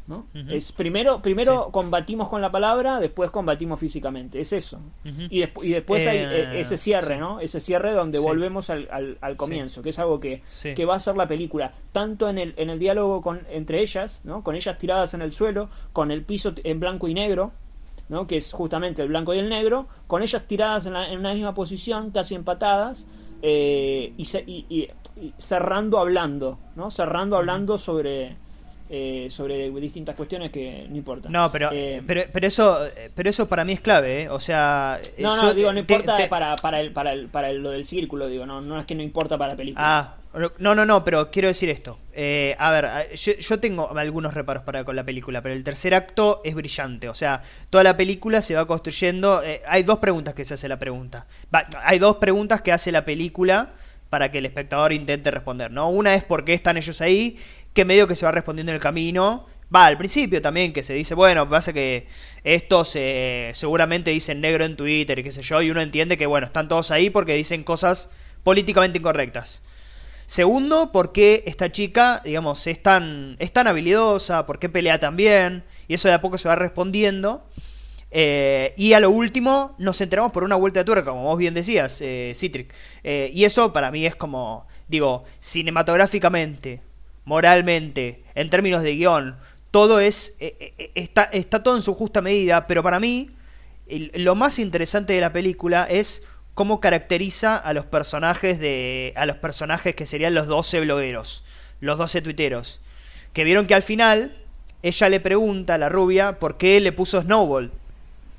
¿No? 0.08 0.26
Es 0.48 0.72
primero, 0.72 1.22
primero 1.22 1.66
Sí. 1.66 1.72
combatimos 1.72 2.28
con 2.28 2.40
la 2.42 2.50
palabra, 2.50 2.98
después 2.98 3.30
combatimos 3.30 3.78
físicamente. 3.78 4.40
Es 4.40 4.52
eso. 4.52 4.80
Y, 5.04 5.42
despu- 5.42 5.62
y 5.64 5.68
después 5.70 6.06
hay 6.06 6.16
Eh, 6.18 6.42
eh, 6.54 6.60
ese 6.60 6.76
cierre, 6.76 7.14
sí. 7.14 7.20
¿no? 7.20 7.38
Ese 7.40 7.60
cierre 7.60 7.92
donde 7.92 8.18
Sí. 8.18 8.24
volvemos 8.24 8.70
al, 8.70 8.88
al, 8.90 9.18
al 9.20 9.36
comienzo, 9.36 9.82
que 9.82 9.90
es 9.90 9.98
algo 9.98 10.18
que, 10.18 10.42
que 10.74 10.84
va 10.84 10.96
a 10.96 11.00
ser 11.00 11.16
la 11.16 11.28
película. 11.28 11.72
Tanto 11.92 12.28
en 12.28 12.38
el, 12.38 12.54
en 12.56 12.70
el 12.70 12.78
diálogo 12.78 13.20
con, 13.22 13.42
entre 13.50 13.82
ellas, 13.82 14.20
¿no? 14.24 14.42
Con 14.42 14.56
ellas 14.56 14.78
tiradas 14.78 15.12
en 15.14 15.22
el 15.22 15.30
suelo, 15.30 15.68
con 15.92 16.10
el 16.10 16.22
piso 16.24 16.52
en 16.64 16.80
blanco 16.80 17.06
y 17.06 17.14
negro, 17.14 17.52
¿no? 18.08 18.26
Que 18.26 18.38
es 18.38 18.50
justamente 18.52 19.02
el 19.02 19.08
blanco 19.08 19.34
y 19.34 19.38
el 19.38 19.50
negro, 19.50 19.86
con 20.06 20.22
ellas 20.22 20.42
tiradas 20.46 20.86
en, 20.86 20.94
la- 20.94 21.12
en 21.12 21.18
una 21.18 21.34
misma 21.34 21.52
posición, 21.52 22.10
casi 22.10 22.34
empatadas, 22.34 23.06
eh, 23.42 24.12
y, 24.16 24.22
y- 24.46 24.66
y- 24.70 24.88
y 25.20 25.34
cerrando 25.36 25.98
hablando, 25.98 26.58
¿no? 26.76 26.90
Cerrando 26.90 27.36
hablando 27.36 27.76
sobre... 27.76 28.36
eh, 28.90 29.28
sobre 29.30 29.70
distintas 29.70 30.14
cuestiones 30.16 30.50
que 30.50 30.86
no 30.88 30.96
importa. 30.96 31.28
No, 31.28 31.52
pero, 31.52 31.70
Eh, 31.72 32.02
pero, 32.06 32.22
pero 32.32 32.46
eso, 32.46 32.88
pero 33.14 33.28
eso 33.30 33.48
para 33.48 33.64
mí 33.64 33.72
es 33.74 33.80
clave, 33.80 34.22
¿eh? 34.22 34.28
O 34.30 34.40
sea, 34.40 34.98
No, 35.18 35.36
no, 35.36 35.52
digo, 35.54 35.72
no 35.72 35.80
importa 35.80 36.16
te- 36.16 36.26
para, 36.28 36.56
para, 36.56 36.80
el, 36.80 36.92
para, 36.92 37.12
el, 37.12 37.28
para 37.28 37.50
el- 37.50 37.62
lo 37.62 37.70
del 37.70 37.84
círculo, 37.84 38.28
digo, 38.28 38.46
no, 38.46 38.60
no 38.60 38.78
es 38.80 38.86
que 38.86 38.94
no 38.94 39.02
importa 39.02 39.36
para 39.36 39.52
la 39.52 39.56
película. 39.56 39.98
Ah, 39.98 40.14
no, 40.58 40.74
no, 40.74 40.86
no, 40.86 41.04
pero 41.04 41.30
quiero 41.30 41.48
decir 41.48 41.68
esto. 41.70 41.98
Eh, 42.14 42.54
a 42.58 42.70
ver, 42.70 43.14
yo, 43.14 43.32
yo 43.34 43.60
tengo 43.60 43.96
algunos 43.96 44.34
reparos 44.34 44.62
para 44.62 44.84
con 44.84 44.94
la 44.96 45.04
película, 45.04 45.42
pero 45.42 45.54
el 45.54 45.64
tercer 45.64 45.94
acto 45.94 46.40
es 46.44 46.54
brillante. 46.54 47.08
O 47.08 47.14
sea, 47.14 47.42
toda 47.70 47.82
la 47.84 47.96
película 47.96 48.40
se 48.42 48.54
va 48.54 48.66
construyendo. 48.66 49.42
eh, 49.42 49.62
hay 49.66 49.82
dos 49.82 49.98
preguntas 49.98 50.34
que 50.34 50.44
se 50.44 50.54
hace 50.54 50.68
la 50.68 50.78
pregunta. 50.78 51.26
Va, 51.54 51.66
hay 51.82 51.98
dos 51.98 52.16
preguntas 52.16 52.60
que 52.62 52.72
hace 52.72 52.92
la 52.92 53.04
película 53.04 53.70
para 54.10 54.30
que 54.30 54.38
el 54.38 54.46
espectador 54.46 54.92
intente 54.94 55.30
responder, 55.30 55.70
¿no? 55.70 55.90
Una 55.90 56.14
es 56.14 56.24
por 56.24 56.44
qué 56.44 56.54
están 56.54 56.76
ellos 56.78 57.00
ahí, 57.02 57.38
que 57.74 57.84
medio 57.84 58.06
que 58.06 58.14
se 58.14 58.24
va 58.26 58.32
respondiendo 58.32 58.72
en 58.72 58.76
el 58.76 58.82
camino. 58.82 59.46
Va, 59.74 59.86
al 59.86 59.98
principio 59.98 60.40
también, 60.40 60.72
que 60.72 60.82
se 60.82 60.94
dice, 60.94 61.14
bueno, 61.14 61.48
pasa 61.48 61.72
que 61.72 62.06
estos 62.42 62.88
seguramente 63.52 64.10
dicen 64.10 64.40
negro 64.40 64.64
en 64.64 64.76
Twitter 64.76 65.18
y 65.18 65.22
qué 65.22 65.30
sé 65.30 65.42
yo, 65.42 65.60
y 65.60 65.70
uno 65.70 65.82
entiende 65.82 66.16
que, 66.16 66.26
bueno, 66.26 66.46
están 66.46 66.68
todos 66.68 66.90
ahí 66.90 67.10
porque 67.10 67.34
dicen 67.34 67.64
cosas 67.64 68.08
políticamente 68.44 68.98
incorrectas. 68.98 69.62
Segundo, 70.26 70.92
por 70.92 71.12
qué 71.12 71.42
esta 71.46 71.72
chica, 71.72 72.20
digamos, 72.22 72.66
es 72.66 72.82
tan, 72.82 73.36
es 73.38 73.50
tan 73.50 73.66
habilidosa, 73.66 74.44
por 74.44 74.58
qué 74.58 74.68
pelea 74.68 75.00
tan 75.00 75.16
bien, 75.16 75.64
y 75.86 75.94
eso 75.94 76.08
de 76.08 76.14
a 76.14 76.20
poco 76.20 76.36
se 76.36 76.48
va 76.48 76.54
respondiendo. 76.54 77.46
Eh, 78.10 78.74
y 78.76 78.92
a 78.92 79.00
lo 79.00 79.10
último, 79.10 79.74
nos 79.78 80.00
enteramos 80.00 80.32
por 80.32 80.44
una 80.44 80.56
vuelta 80.56 80.80
de 80.80 80.84
tuerca, 80.84 81.10
como 81.10 81.24
vos 81.24 81.38
bien 81.38 81.54
decías, 81.54 82.00
eh, 82.02 82.32
Citric. 82.34 82.74
Eh, 83.04 83.30
y 83.34 83.44
eso 83.44 83.72
para 83.72 83.90
mí 83.90 84.04
es 84.04 84.16
como, 84.16 84.66
digo, 84.86 85.24
cinematográficamente, 85.40 86.82
moralmente, 87.28 88.22
en 88.34 88.48
términos 88.48 88.82
de 88.82 88.96
guion, 88.96 89.36
todo 89.70 90.00
es, 90.00 90.34
eh, 90.40 90.72
eh, 90.78 90.90
está, 90.94 91.24
está 91.24 91.62
todo 91.62 91.76
en 91.76 91.82
su 91.82 91.92
justa 91.92 92.22
medida, 92.22 92.66
pero 92.66 92.82
para 92.82 92.98
mí, 92.98 93.28
lo 93.86 94.34
más 94.34 94.58
interesante 94.58 95.12
de 95.12 95.20
la 95.20 95.30
película 95.30 95.86
es 95.90 96.22
cómo 96.54 96.80
caracteriza 96.80 97.56
a 97.56 97.74
los 97.74 97.84
personajes 97.84 98.58
de 98.58 99.12
a 99.14 99.26
los 99.26 99.36
personajes 99.36 99.94
que 99.94 100.06
serían 100.06 100.32
los 100.32 100.46
12 100.46 100.80
blogueros, 100.80 101.44
los 101.80 101.98
12 101.98 102.22
tuiteros, 102.22 102.80
que 103.34 103.44
vieron 103.44 103.66
que 103.66 103.74
al 103.74 103.82
final 103.82 104.34
ella 104.82 105.08
le 105.10 105.20
pregunta 105.20 105.74
a 105.74 105.78
la 105.78 105.90
rubia 105.90 106.38
por 106.38 106.56
qué 106.56 106.80
le 106.80 106.92
puso 106.92 107.20
Snowball, 107.20 107.70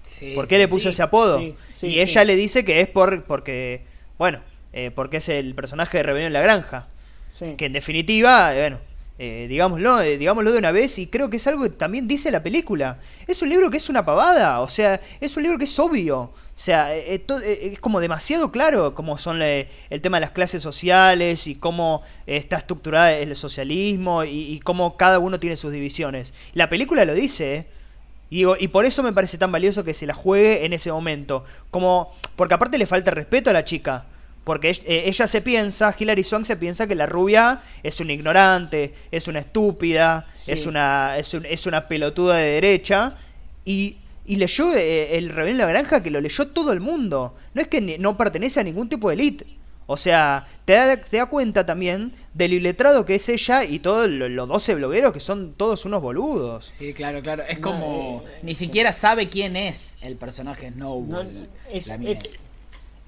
Sí, 0.01 0.31
por 0.33 0.47
qué 0.47 0.55
sí, 0.55 0.61
le 0.61 0.67
puso 0.67 0.83
sí, 0.85 0.89
ese 0.89 1.03
apodo, 1.03 1.39
y 1.39 1.99
ella 1.99 2.23
le 2.23 2.35
dice 2.35 2.65
que 2.65 2.81
es 2.81 2.87
por 2.87 3.23
porque 3.25 3.81
bueno, 4.17 4.39
eh, 4.73 4.89
porque 4.95 5.17
es 5.17 5.29
el 5.29 5.53
personaje 5.53 5.97
de 5.97 6.03
Rebelión 6.03 6.27
en 6.27 6.33
la 6.33 6.41
Granja, 6.41 6.87
Que 7.57 7.65
en 7.65 7.73
definitiva, 7.73 8.55
eh, 8.55 8.59
bueno, 8.59 8.79
eh, 9.21 9.47
digámoslo, 9.49 9.99
eh, 9.99 10.17
digámoslo 10.17 10.53
de 10.53 10.59
una 10.59 10.71
vez, 10.71 10.97
y 10.97 11.07
creo 11.07 11.29
que 11.29 11.35
es 11.37 11.47
algo 11.47 11.63
que 11.63 11.71
también 11.71 12.07
dice 12.07 12.31
la 12.31 12.41
película. 12.41 12.99
Es 13.27 13.41
un 13.41 13.49
libro 13.49 13.69
que 13.69 13.75
es 13.75 13.89
una 13.89 14.05
pavada, 14.05 14.61
o 14.61 14.69
sea, 14.69 15.01
es 15.19 15.35
un 15.35 15.43
libro 15.43 15.57
que 15.57 15.65
es 15.65 15.77
obvio. 15.77 16.19
O 16.21 16.61
sea, 16.61 16.95
es 16.95 17.21
como 17.81 17.99
demasiado 17.99 18.49
claro 18.49 18.95
cómo 18.95 19.17
son 19.17 19.41
eh, 19.41 19.67
el 19.89 20.01
tema 20.01 20.17
de 20.17 20.21
las 20.21 20.31
clases 20.31 20.63
sociales 20.63 21.47
y 21.47 21.55
cómo 21.55 22.01
está 22.27 22.57
estructurada 22.57 23.11
el 23.11 23.35
socialismo 23.35 24.23
y, 24.23 24.61
cómo 24.61 24.95
cada 24.95 25.19
uno 25.19 25.37
tiene 25.37 25.57
sus 25.57 25.73
divisiones. 25.73 26.33
La 26.53 26.69
película 26.69 27.03
lo 27.03 27.13
dice. 27.13 27.67
Y, 28.29 28.45
y 28.63 28.67
por 28.69 28.85
eso 28.85 29.03
me 29.03 29.11
parece 29.11 29.37
tan 29.37 29.51
valioso 29.51 29.83
que 29.83 29.93
se 29.93 30.05
la 30.05 30.13
juegue 30.13 30.65
en 30.65 30.71
ese 30.71 30.93
momento. 30.93 31.43
Como, 31.71 32.13
porque 32.37 32.53
aparte 32.53 32.77
le 32.77 32.85
falta 32.85 33.11
respeto 33.11 33.49
a 33.49 33.53
la 33.53 33.65
chica. 33.65 34.05
Porque 34.43 34.69
eh, 34.71 35.03
ella 35.05 35.27
se 35.27 35.41
piensa, 35.41 35.93
Hilary 35.97 36.23
Swank 36.23 36.45
se 36.45 36.55
piensa 36.55 36.87
que 36.87 36.95
la 36.95 37.05
rubia 37.05 37.61
es 37.83 37.99
una 37.99 38.13
ignorante, 38.13 38.93
es 39.11 39.27
una 39.27 39.39
estúpida, 39.39 40.27
Sí. 40.33 40.51
es, 40.53 40.65
una, 40.65 41.17
es, 41.17 41.33
un- 41.33 41.45
es 41.45 41.65
una 41.65 41.87
pelotuda 41.87 42.37
de 42.37 42.47
derecha. 42.53 43.15
Y, 43.65 43.97
y 44.25 44.37
leyó 44.37 44.73
eh, 44.75 45.17
el 45.17 45.29
Rebelde 45.29 45.51
en 45.51 45.57
la 45.59 45.65
Granja 45.67 46.01
que 46.01 46.09
lo 46.09 46.21
leyó 46.21 46.47
todo 46.47 46.71
el 46.71 46.79
mundo. 46.79 47.35
No 47.53 47.61
es 47.61 47.67
que 47.67 47.81
ni- 47.81 47.97
no 47.97 48.17
pertenece 48.17 48.59
a 48.59 48.63
ningún 48.63 48.89
tipo 48.89 49.09
de 49.09 49.15
elite. 49.15 49.45
O 49.91 49.97
sea, 49.97 50.47
te 50.65 50.73
da, 50.73 50.97
te 50.97 51.17
da 51.17 51.25
cuenta 51.25 51.65
también 51.65 52.11
del 52.35 52.53
iletrado 52.53 53.05
que 53.05 53.15
es 53.15 53.27
ella 53.27 53.63
y 53.63 53.79
todos 53.79 54.07
lo- 54.07 54.29
los 54.29 54.47
12 54.47 54.75
blogueros 54.75 55.11
que 55.13 55.19
son 55.19 55.53
todos 55.57 55.83
unos 55.85 56.01
boludos. 56.01 56.65
Sí, 56.65 56.93
claro, 56.93 57.21
claro. 57.23 57.43
Es 57.49 57.57
como. 57.59 58.23
eh, 58.25 58.39
ni 58.43 58.53
siquiera 58.53 58.93
sabe 58.93 59.29
quién 59.29 59.55
es 59.55 59.97
el 60.03 60.15
personaje 60.15 60.69
Snowball. 60.71 61.33
No, 61.33 61.47
es, 61.71 61.87
la 61.87 61.95
es, 61.95 62.19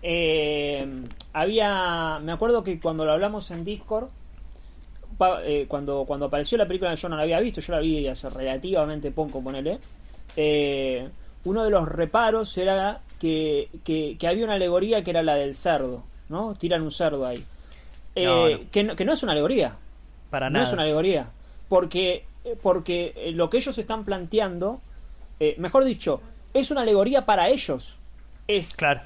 Eh, 0.02 1.04
había. 1.34 2.20
Me 2.22 2.32
acuerdo 2.32 2.64
que 2.64 2.80
cuando 2.80 3.06
lo 3.06 3.12
hablamos 3.12 3.52
en 3.52 3.64
Discord. 3.64 4.10
Eh, 5.44 5.66
cuando, 5.68 6.06
cuando 6.06 6.26
apareció 6.26 6.58
la 6.58 6.66
película 6.66 6.96
yo 6.96 7.08
no 7.08 7.16
la 7.16 7.22
había 7.22 7.40
visto, 7.40 7.62
yo 7.62 7.74
la 7.74 7.80
vi 7.80 8.08
hace 8.08 8.28
relativamente 8.30 9.12
poco, 9.12 9.44
ponele. 9.44 9.78
Eh, 10.36 11.08
uno 11.44 11.64
de 11.64 11.70
los 11.70 11.88
reparos 11.88 12.58
era 12.58 13.02
que, 13.20 13.70
que, 13.84 14.28
había 14.28 14.46
una 14.46 14.56
alegoría 14.56 15.04
que 15.04 15.12
era 15.12 15.22
la 15.22 15.36
del 15.36 15.54
cerdo, 15.54 16.04
¿no? 16.30 16.56
Tiran 16.56 16.82
un 16.82 16.92
cerdo 16.92 17.28
ahí. 17.28 17.46
Que, 18.16 18.68
que, 18.72 19.06
no, 19.06 19.14
es 19.14 19.22
una 19.22 19.34
alegoría. 19.34 19.78
Para 20.32 20.50
nada. 20.50 20.64
No 20.64 20.68
es 20.68 20.74
una 20.74 20.84
alegoría. 20.84 21.28
Porque, 21.70 22.26
porque 22.64 23.32
lo 23.36 23.48
que 23.52 23.58
ellos 23.58 23.78
están 23.78 24.04
planteando, 24.04 24.82
mejor 25.58 25.84
dicho, 25.84 26.22
es 26.52 26.72
una 26.72 26.82
alegoría 26.82 27.28
para 27.28 27.50
ellos. 27.50 27.98
Es, 28.48 28.76
claro 28.76 29.02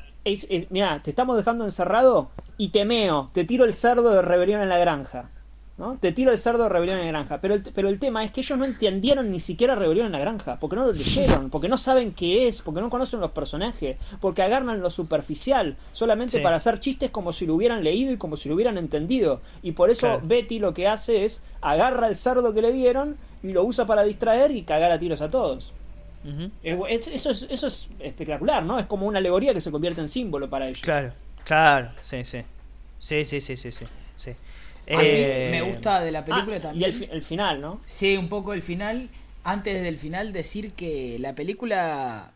mira, 0.69 1.01
te 1.03 1.11
estamos 1.11 1.37
dejando 1.37 1.65
encerrado 1.65 2.29
y 2.57 2.69
te 2.69 2.85
meo, 2.85 3.29
te 3.33 3.43
tiro 3.43 3.65
el 3.65 3.73
cerdo 3.73 4.09
de 4.09 4.21
rebelión 4.21 4.61
en 4.61 4.69
la 4.69 4.77
granja. 4.77 5.29
¿no? 5.77 5.97
Te 5.99 6.13
tiro 6.13 6.31
el 6.31 6.37
cerdo 6.37 6.63
de 6.63 6.69
rebelión 6.69 6.99
en 6.99 7.05
la 7.05 7.11
granja. 7.11 7.39
Pero 7.41 7.53
el, 7.55 7.61
pero 7.61 7.89
el 7.89 7.99
tema 7.99 8.23
es 8.23 8.31
que 8.31 8.41
ellos 8.41 8.57
no 8.57 8.65
entendieron 8.65 9.29
ni 9.29 9.39
siquiera 9.39 9.75
rebelión 9.75 10.05
en 10.05 10.13
la 10.13 10.19
granja, 10.19 10.57
porque 10.59 10.75
no 10.77 10.85
lo 10.85 10.93
leyeron, 10.93 11.49
porque 11.49 11.67
no 11.67 11.77
saben 11.77 12.13
qué 12.13 12.47
es, 12.47 12.61
porque 12.61 12.81
no 12.81 12.89
conocen 12.89 13.19
los 13.19 13.31
personajes, 13.31 13.97
porque 14.21 14.41
agarran 14.41 14.81
lo 14.81 14.89
superficial, 14.89 15.75
solamente 15.91 16.39
para 16.39 16.57
hacer 16.57 16.79
chistes 16.79 17.11
como 17.11 17.33
si 17.33 17.45
lo 17.45 17.55
hubieran 17.55 17.83
leído 17.83 18.13
y 18.13 18.17
como 18.17 18.37
si 18.37 18.47
lo 18.47 18.55
hubieran 18.55 18.77
entendido. 18.77 19.41
Y 19.61 19.73
por 19.73 19.89
eso 19.89 20.21
Betty 20.23 20.59
lo 20.59 20.73
que 20.73 20.87
hace 20.87 21.25
es 21.25 21.41
agarra 21.61 22.07
el 22.07 22.15
cerdo 22.15 22.53
que 22.53 22.61
le 22.61 22.71
dieron 22.71 23.17
y 23.43 23.51
lo 23.51 23.63
usa 23.63 23.85
para 23.85 24.03
distraer 24.03 24.51
y 24.51 24.63
cagar 24.63 24.91
a 24.91 24.99
tiros 24.99 25.21
a 25.21 25.29
todos 25.29 25.73
eso, 26.63 27.29
es, 27.29 27.45
eso 27.49 27.67
es 27.67 27.87
espectacular, 27.99 28.63
¿no? 28.63 28.79
Es 28.79 28.85
como 28.85 29.05
una 29.05 29.19
alegoría 29.19 29.53
que 29.53 29.61
se 29.61 29.71
convierte 29.71 30.01
en 30.01 30.09
símbolo 30.09 30.49
para 30.49 30.67
ellos. 30.67 30.81
Claro, 30.81 31.13
claro, 31.43 31.91
sí, 32.03 32.23
sí. 32.25 32.43
Sí, 32.99 33.23
sí, 33.23 33.39
sí, 33.41 33.55
sí, 33.57 33.69
sí. 33.71 34.31
A 34.87 34.97
mí 34.97 35.03
eh, 35.07 35.47
me 35.51 35.61
gusta 35.61 36.01
de 36.01 36.11
la 36.11 36.23
película 36.23 36.59
también. 36.59 36.91
Y 36.91 37.03
el, 37.11 37.21
final, 37.21 37.61
¿no? 37.61 37.81
Sí, 37.85 38.17
un 38.17 38.29
poco 38.29 38.53
el 38.53 38.61
final. 38.61 39.09
Antes 39.43 39.81
del 39.83 39.97
final, 39.97 40.33
decir 40.33 40.73
que 40.73 41.17
la 41.19 41.35
película 41.35 42.31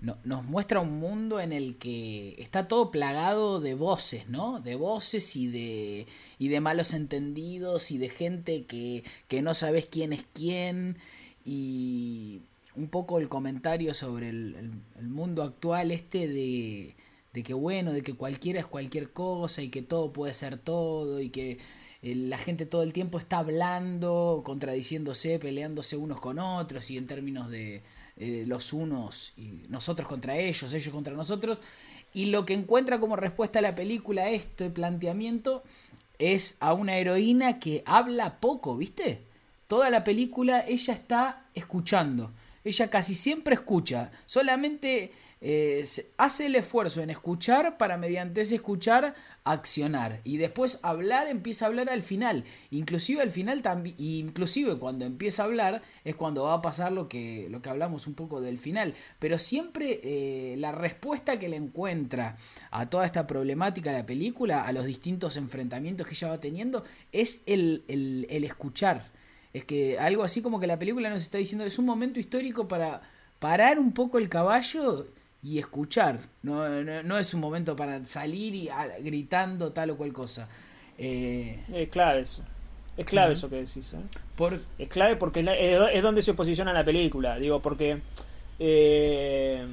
nos 0.00 0.44
muestra 0.44 0.80
un 0.80 0.98
mundo 0.98 1.40
en 1.40 1.52
el 1.52 1.76
que 1.76 2.34
está 2.38 2.66
todo 2.66 2.90
plagado 2.90 3.60
de 3.60 3.74
voces, 3.74 4.28
¿no? 4.28 4.60
De 4.60 4.74
voces 4.74 5.36
y 5.36 5.46
de, 5.46 6.06
y 6.38 6.48
de 6.48 6.60
malos 6.60 6.92
entendidos 6.92 7.90
y 7.92 7.98
de 7.98 8.08
gente 8.08 8.64
que, 8.64 9.04
que 9.28 9.42
no 9.42 9.54
sabes 9.54 9.86
quién 9.86 10.12
es 10.12 10.24
quién. 10.32 10.98
Y 11.44 12.42
un 12.74 12.88
poco 12.88 13.18
el 13.18 13.28
comentario 13.28 13.94
sobre 13.94 14.30
el, 14.30 14.72
mundo 15.00 15.42
actual 15.42 15.90
este 15.90 16.28
de, 16.28 16.94
que 17.42 17.54
bueno, 17.54 17.92
de 17.92 18.02
que 18.02 18.14
cualquiera 18.14 18.60
es 18.60 18.66
cualquier 18.66 19.12
cosa 19.12 19.62
y 19.62 19.68
que 19.68 19.82
todo 19.82 20.12
puede 20.12 20.34
ser 20.34 20.58
todo 20.58 21.20
y 21.20 21.30
que 21.30 21.58
eh, 22.02 22.14
la 22.14 22.38
gente 22.38 22.66
todo 22.66 22.82
el 22.82 22.92
tiempo 22.92 23.18
está 23.18 23.38
hablando, 23.38 24.42
contradiciéndose, 24.44 25.38
peleándose 25.38 25.96
unos 25.96 26.20
con 26.20 26.38
otros 26.38 26.90
y 26.90 26.96
en 26.96 27.06
términos 27.06 27.50
de 27.50 27.82
eh, 28.16 28.44
los 28.46 28.72
unos 28.72 29.32
y 29.36 29.64
nosotros 29.68 30.08
contra 30.08 30.36
ellos, 30.36 30.72
ellos 30.72 30.92
contra 30.92 31.14
nosotros. 31.14 31.60
Y 32.14 32.26
lo 32.26 32.44
que 32.44 32.54
encuentra 32.54 33.00
como 33.00 33.16
respuesta 33.16 33.58
a 33.58 33.62
la 33.62 33.74
película 33.74 34.30
este 34.30 34.70
planteamiento 34.70 35.62
es 36.18 36.56
a 36.60 36.74
una 36.74 36.96
heroína 36.96 37.58
que 37.58 37.82
habla 37.86 38.38
poco, 38.38 38.76
¿viste? 38.76 39.22
Toda 39.66 39.90
la 39.90 40.04
película 40.04 40.64
ella 40.66 40.94
está 40.94 41.46
escuchando 41.54 42.30
ella 42.64 42.90
casi 42.90 43.14
siempre 43.14 43.54
escucha, 43.54 44.10
solamente 44.26 45.10
eh, 45.44 45.84
hace 46.18 46.46
el 46.46 46.54
esfuerzo 46.54 47.02
en 47.02 47.10
escuchar 47.10 47.76
para 47.76 47.96
mediante 47.96 48.42
ese 48.42 48.54
escuchar 48.54 49.16
accionar. 49.42 50.20
Y 50.22 50.36
después 50.36 50.78
hablar 50.84 51.26
empieza 51.26 51.64
a 51.64 51.68
hablar 51.68 51.90
al 51.90 52.02
final. 52.02 52.44
Inclusive 52.70 53.20
al 53.22 53.32
final 53.32 53.60
también 53.60 53.96
inclusive 53.98 54.78
cuando 54.78 55.04
empieza 55.04 55.42
a 55.42 55.46
hablar 55.46 55.82
es 56.04 56.14
cuando 56.14 56.44
va 56.44 56.54
a 56.54 56.62
pasar 56.62 56.92
lo 56.92 57.08
que 57.08 57.48
lo 57.50 57.60
que 57.60 57.70
hablamos 57.70 58.06
un 58.06 58.14
poco 58.14 58.40
del 58.40 58.56
final. 58.56 58.94
Pero 59.18 59.36
siempre 59.36 60.00
eh, 60.04 60.54
la 60.58 60.70
respuesta 60.70 61.40
que 61.40 61.48
le 61.48 61.56
encuentra 61.56 62.36
a 62.70 62.88
toda 62.88 63.04
esta 63.04 63.26
problemática 63.26 63.90
la 63.90 64.06
película 64.06 64.62
a 64.64 64.72
los 64.72 64.84
distintos 64.84 65.36
enfrentamientos 65.36 66.06
que 66.06 66.14
ella 66.14 66.28
va 66.28 66.38
teniendo 66.38 66.84
es 67.10 67.42
el, 67.46 67.84
el 67.88 68.44
escuchar 68.44 69.10
es 69.52 69.64
que 69.64 69.98
algo 69.98 70.22
así 70.22 70.42
como 70.42 70.58
que 70.58 70.66
la 70.66 70.78
película 70.78 71.10
nos 71.10 71.22
está 71.22 71.38
diciendo 71.38 71.64
es 71.64 71.78
un 71.78 71.86
momento 71.86 72.18
histórico 72.18 72.66
para 72.66 73.02
parar 73.38 73.78
un 73.78 73.92
poco 73.92 74.18
el 74.18 74.28
caballo 74.28 75.06
y 75.42 75.58
escuchar. 75.58 76.20
No, 76.42 76.68
no, 76.82 77.18
es 77.18 77.34
un 77.34 77.40
momento 77.40 77.74
para 77.76 78.04
salir 78.06 78.54
y 78.54 78.68
gritando 79.00 79.72
tal 79.72 79.90
o 79.90 79.96
cual 79.96 80.12
cosa. 80.12 80.48
Eh, 80.96 81.60
es 81.72 81.88
clave 81.88 82.20
eso. 82.20 82.42
Es 82.96 83.04
clave 83.06 83.32
eso 83.32 83.50
que 83.50 83.56
decís. 83.56 83.92
¿eh? 83.94 84.60
Es 84.78 84.88
clave 84.88 85.16
porque 85.16 85.40
es, 85.92 86.02
donde 86.02 86.22
se 86.22 86.34
posiciona 86.34 86.72
la 86.72 86.84
película. 86.84 87.38
Digo, 87.38 87.60
porque. 87.60 88.00
Eh, 88.58 89.66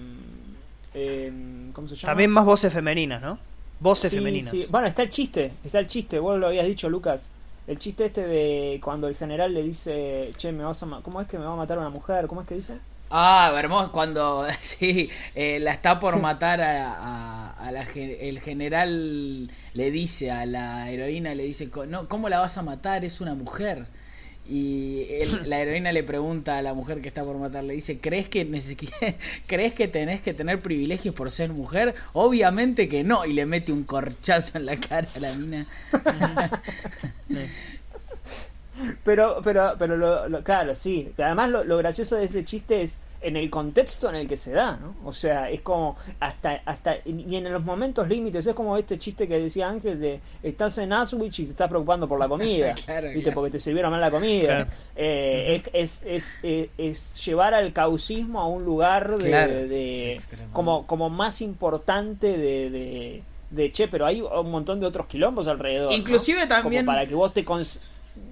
¿Cómo 1.73 1.87
se 1.87 1.95
llama? 1.95 2.11
También 2.11 2.31
más 2.31 2.45
voces 2.45 2.73
femeninas, 2.73 3.21
¿no? 3.21 3.37
Voces 3.79 4.11
femeninas. 4.11 4.53
Bueno, 4.69 4.87
está 4.87 5.03
el 5.03 5.09
chiste. 5.09 5.51
Está 5.63 5.79
el 5.79 5.87
chiste. 5.87 6.19
Vos 6.19 6.39
lo 6.39 6.47
habías 6.47 6.65
dicho, 6.65 6.89
Lucas. 6.89 7.29
El 7.69 7.77
chiste 7.77 8.05
este 8.05 8.25
de 8.25 8.81
cuando 8.83 9.07
el 9.07 9.15
general 9.15 9.53
le 9.53 9.61
dice, 9.61 10.33
che, 10.37 10.51
me 10.51 10.63
vas 10.63 10.81
a 10.81 10.87
¿cómo 11.03 11.21
es 11.21 11.27
que 11.27 11.37
me 11.37 11.45
va 11.45 11.53
a 11.53 11.55
matar 11.55 11.77
una 11.77 11.91
mujer? 11.91 12.25
¿Cómo 12.25 12.41
es 12.41 12.47
que 12.47 12.55
dice? 12.55 12.79
Ah, 13.11 13.53
hermoso, 13.55 13.91
cuando 13.91 14.47
sí, 14.59 15.11
eh, 15.35 15.59
la 15.59 15.73
está 15.73 15.99
por 15.99 16.19
matar 16.19 16.61
a, 16.61 17.51
a, 17.51 17.71
la, 17.71 17.83
el 17.93 18.39
general 18.39 19.51
le 19.75 19.91
dice 19.91 20.31
a 20.31 20.47
la 20.47 20.89
heroína, 20.89 21.35
le 21.35 21.43
dice, 21.43 21.69
no, 21.87 22.09
¿cómo 22.09 22.27
la 22.27 22.39
vas 22.39 22.57
a 22.57 22.63
matar? 22.63 23.05
Es 23.05 23.21
una 23.21 23.35
mujer. 23.35 23.85
Y 24.49 25.05
la 25.45 25.59
heroína 25.59 25.91
le 25.91 26.03
pregunta 26.03 26.57
a 26.57 26.61
la 26.61 26.73
mujer 26.73 27.01
que 27.01 27.07
está 27.07 27.23
por 27.23 27.37
matar, 27.37 27.63
le 27.63 27.75
dice, 27.75 27.99
¿crees 27.99 28.27
que, 28.29 28.47
¿crees 29.47 29.73
que 29.73 29.87
tenés 29.87 30.21
que 30.21 30.33
tener 30.33 30.61
privilegios 30.61 31.13
por 31.13 31.29
ser 31.29 31.51
mujer? 31.51 31.93
Obviamente 32.13 32.89
que 32.89 33.03
no. 33.03 33.25
Y 33.25 33.33
le 33.33 33.45
mete 33.45 33.71
un 33.71 33.83
corchazo 33.83 34.57
en 34.57 34.65
la 34.65 34.77
cara 34.79 35.07
a 35.15 35.19
la 35.19 35.35
mina. 35.35 35.67
pero, 39.03 39.41
pero, 39.43 39.75
pero, 39.77 39.97
lo, 39.97 40.43
claro, 40.43 40.75
sí. 40.75 41.11
Además, 41.17 41.49
lo, 41.49 41.77
gracioso 41.77 42.15
de 42.15 42.25
ese 42.25 42.43
chiste 42.45 42.81
es 42.81 42.99
en 43.21 43.35
el 43.35 43.49
contexto 43.49 44.09
en 44.09 44.15
el 44.15 44.27
que 44.27 44.37
se 44.37 44.51
da, 44.51 44.77
¿no? 44.77 44.95
O 45.03 45.13
sea, 45.13 45.49
es 45.49 45.61
como 45.61 45.97
hasta, 46.19 46.61
hasta, 46.65 46.95
y 47.05 47.35
en 47.35 47.51
los 47.51 47.63
momentos 47.63 48.07
límites, 48.07 48.47
es 48.47 48.53
como 48.53 48.77
este 48.77 48.97
chiste 48.97 49.27
que 49.27 49.39
decía 49.39 49.67
Ángel 49.67 49.99
de 49.99 50.21
estás 50.41 50.77
en 50.77 50.93
Auschwitz 50.93 51.39
y 51.39 51.45
te 51.45 51.51
estás 51.51 51.67
preocupando 51.67 52.07
por 52.07 52.17
la 52.17 52.29
comida, 52.29 52.73
¿viste? 53.13 53.31
Porque 53.33 53.51
te 53.51 53.59
sirvieron 53.59 53.91
mal 53.91 53.99
la 53.99 54.11
comida. 54.11 54.67
Eh, 54.95 55.61
es, 55.73 56.01
es, 56.05 56.33
es, 56.43 57.25
llevar 57.25 57.53
al 57.53 57.73
causismo 57.73 58.39
a 58.39 58.47
un 58.47 58.63
lugar 58.63 59.17
de, 59.17 60.21
como, 60.53 60.87
como 60.87 61.09
más 61.09 61.41
importante 61.41 62.37
de, 62.37 63.21
de, 63.49 63.71
che, 63.73 63.89
pero 63.89 64.05
hay 64.05 64.21
un 64.21 64.51
montón 64.51 64.79
de 64.79 64.85
otros 64.85 65.07
quilombos 65.07 65.47
alrededor. 65.47 65.91
Inclusive 65.91 66.47
también... 66.47 66.85
para 66.85 67.05
que 67.05 67.15
vos 67.15 67.33
te 67.33 67.43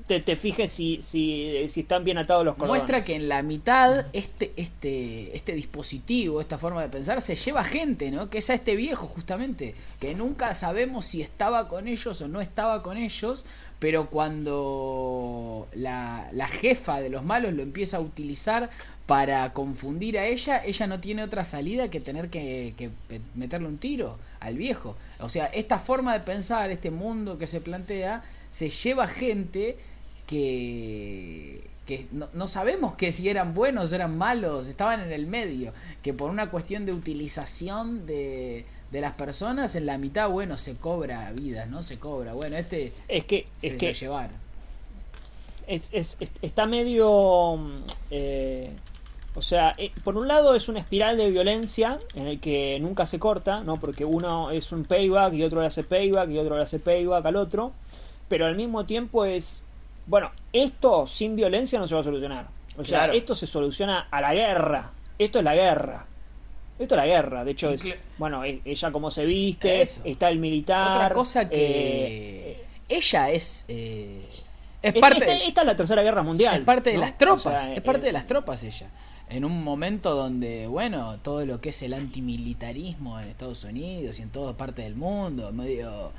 te, 0.08 0.22
te 0.22 0.36
fijes 0.36 0.72
si, 0.72 1.02
si, 1.02 1.67
si, 1.67 1.82
están 1.82 2.04
bien 2.04 2.17
atados 2.17 2.46
los 2.46 2.56
cordones. 2.56 2.82
Muestra 2.82 3.04
que 3.04 3.15
en 3.15 3.28
la 3.28 3.43
mitad 3.43 4.06
este, 4.13 4.54
este, 4.56 5.36
este 5.36 5.54
dispositivo, 5.54 6.39
esta 6.39 6.58
forma 6.58 6.82
de 6.82 6.89
pensar, 6.89 7.22
se 7.22 7.36
lleva 7.36 7.63
gente, 7.63 8.10
¿no? 8.10 8.30
Que 8.30 8.38
es 8.38 8.50
a 8.50 8.54
este 8.54 8.76
viejo 8.76 9.08
justamente, 9.08 9.76
que 10.00 10.15
nunca 10.15 10.54
sabemos 10.54 11.06
si 11.06 11.22
estaba 11.22 11.67
con 11.67 11.88
ellos 11.88 12.22
o 12.22 12.28
no 12.30 12.39
estaba 12.39 12.82
con 12.84 12.98
ellos, 12.98 13.46
pero 13.80 14.10
cuando 14.10 15.67
la, 15.74 16.30
la 16.32 16.48
jefa 16.48 17.02
de 17.02 17.10
los 17.10 17.24
malos 17.24 17.54
lo 17.54 17.62
empieza 17.62 17.98
a 17.98 18.00
utilizar 18.00 18.70
para 19.08 19.54
confundir 19.54 20.20
a 20.20 20.26
ella, 20.26 20.63
ella 20.65 20.88
no 20.88 21.00
tiene 21.00 21.24
otra 21.24 21.46
salida 21.46 21.89
que 21.89 22.02
tener 22.02 22.30
que, 22.30 22.74
que, 22.78 22.91
meterle 23.36 23.67
un 23.67 23.78
tiro 23.78 24.17
al 24.39 24.58
viejo. 24.58 24.98
O 25.20 25.30
sea, 25.30 25.46
esta 25.48 25.80
forma 25.80 26.13
de 26.13 26.20
pensar, 26.20 26.72
este 26.72 26.91
mundo 26.91 27.38
que 27.38 27.48
se 27.48 27.62
plantea, 27.62 28.24
se 28.50 28.70
lleva 28.70 29.08
gente 29.08 29.78
que, 30.27 31.67
que 31.85 32.05
no, 32.11 32.47
sabemos 32.47 32.95
que 32.95 33.11
si 33.11 33.27
eran 33.29 33.53
buenos 33.53 33.91
o 33.91 33.95
eran 33.95 34.17
malos, 34.17 34.67
estaban 34.67 35.01
en 35.01 35.11
el 35.11 35.25
medio, 35.25 35.73
que 36.03 36.13
por 36.13 36.29
una 36.29 36.51
cuestión 36.51 36.85
de 36.85 36.93
utilización 36.93 38.05
de, 38.05 38.65
de 38.91 39.01
las 39.01 39.13
personas, 39.13 39.75
en 39.75 39.85
la 39.85 39.97
mitad, 39.97 40.29
bueno, 40.29 40.57
se 40.57 40.77
cobra 40.77 41.31
vida, 41.31 41.65
¿no? 41.65 41.81
Se 41.81 41.97
cobra. 41.97 42.33
Bueno, 42.33 42.57
este 42.57 42.93
es 43.07 43.25
que, 43.25 43.47
se 43.57 43.67
es 43.67 43.77
que 43.77 43.93
llevar. 43.93 44.29
Es, 45.65 45.89
es, 45.91 46.17
está 46.41 46.65
medio... 46.65 47.59
Eh, 48.11 48.71
o 49.35 49.41
sea, 49.43 49.75
eh, 49.77 49.91
por 50.03 50.17
un 50.17 50.27
lado 50.27 50.55
es 50.55 50.67
una 50.67 50.79
espiral 50.79 51.15
de 51.15 51.29
violencia 51.29 51.99
en 52.15 52.25
el 52.25 52.39
que 52.39 52.79
nunca 52.79 53.05
se 53.05 53.19
corta, 53.19 53.63
¿no? 53.63 53.79
Porque 53.79 54.03
uno 54.03 54.49
es 54.49 54.71
un 54.71 54.83
payback 54.83 55.33
y 55.33 55.43
otro 55.43 55.61
le 55.61 55.67
hace 55.67 55.83
payback 55.83 56.31
y 56.31 56.39
otro 56.39 56.57
le 56.57 56.63
hace 56.63 56.79
payback 56.79 57.23
al 57.23 57.35
otro. 57.35 57.71
Pero 58.29 58.47
al 58.47 58.55
mismo 58.55 58.85
tiempo 58.85 59.25
es 59.25 59.63
bueno, 60.08 60.32
esto 60.54 61.06
sin 61.08 61.36
violencia 61.36 61.78
no 61.80 61.88
se 61.88 61.93
va 61.96 62.02
a 62.02 62.04
solucionar. 62.04 62.48
O 62.78 62.84
sea, 62.84 63.06
esto 63.08 63.36
se 63.36 63.46
soluciona 63.48 64.08
a 64.10 64.22
la 64.22 64.34
guerra. 64.34 64.91
Esto 65.20 65.39
es 65.39 65.46
la 65.46 65.56
guerra. 65.56 66.06
Esto 66.80 66.93
es 66.93 66.98
la 66.98 67.06
guerra, 67.08 67.43
de 67.43 67.52
hecho 67.52 67.72
es, 67.72 67.82
bueno, 68.20 68.43
e- 68.46 68.62
ella 68.63 68.91
como 68.91 69.10
se 69.10 69.26
viste, 69.26 69.82
Eso. 69.82 70.02
está 70.06 70.30
el 70.30 70.38
militar. 70.38 70.96
Otra 70.98 71.10
cosa 71.10 71.50
que 71.50 72.52
eh, 72.52 72.65
ella 72.88 73.32
es 73.32 73.65
eh, 73.67 74.22
es 74.84 74.89
esta- 74.93 75.00
parte 75.00 75.24
esta, 75.24 75.34
esta 75.48 75.62
es 75.62 75.67
la 75.67 75.76
tercera 75.76 76.04
guerra 76.04 76.22
mundial. 76.22 76.54
es 76.60 76.62
parte 76.65 76.91
de 76.91 76.98
¿no? 76.98 77.02
las 77.02 77.17
tropas, 77.17 77.63
O 77.63 77.65
sea, 77.65 77.74
es 77.74 77.82
parte 77.82 78.02
eh, 78.04 78.10
de 78.10 78.12
las 78.12 78.28
tropas 78.28 78.63
ella. 78.63 78.91
En 79.28 79.43
un 79.43 79.63
momento 79.63 80.13
donde, 80.13 80.67
bueno, 80.67 81.17
todo 81.24 81.43
lo 81.48 81.60
que 81.60 81.70
es 81.70 81.82
el 81.82 81.96
antimilitarismo 81.96 83.20
en 83.20 83.30
Estados 83.30 83.63
Unidos 83.63 84.20
y 84.20 84.22
en 84.22 84.30
toda 84.30 84.56
parte 84.56 84.84
del 84.84 84.96
mundo, 84.96 85.52
medio 85.52 86.12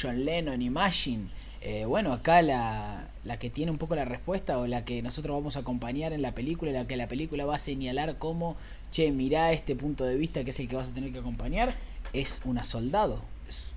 John 0.00 0.24
Lennon, 0.24 0.62
Imagine, 0.62 1.26
eh, 1.64 1.84
bueno, 1.86 2.12
acá 2.12 2.42
la, 2.42 3.08
la 3.24 3.38
que 3.38 3.50
tiene 3.50 3.72
un 3.72 3.78
poco 3.78 3.96
la 3.96 4.04
respuesta 4.04 4.58
o 4.58 4.66
la 4.66 4.84
que 4.84 5.00
nosotros 5.02 5.34
vamos 5.34 5.56
a 5.56 5.60
acompañar 5.60 6.12
en 6.12 6.22
la 6.22 6.32
película, 6.32 6.70
la 6.70 6.86
que 6.86 6.96
la 6.96 7.08
película 7.08 7.44
va 7.46 7.56
a 7.56 7.58
señalar 7.58 8.18
como, 8.18 8.56
che, 8.90 9.10
mirá 9.10 9.50
este 9.52 9.74
punto 9.74 10.04
de 10.04 10.16
vista 10.16 10.44
que 10.44 10.50
es 10.50 10.60
el 10.60 10.68
que 10.68 10.76
vas 10.76 10.90
a 10.90 10.94
tener 10.94 11.10
que 11.12 11.18
acompañar, 11.20 11.72
es 12.12 12.42
una 12.44 12.64
soldado. 12.64 13.22
Es-. 13.48 13.72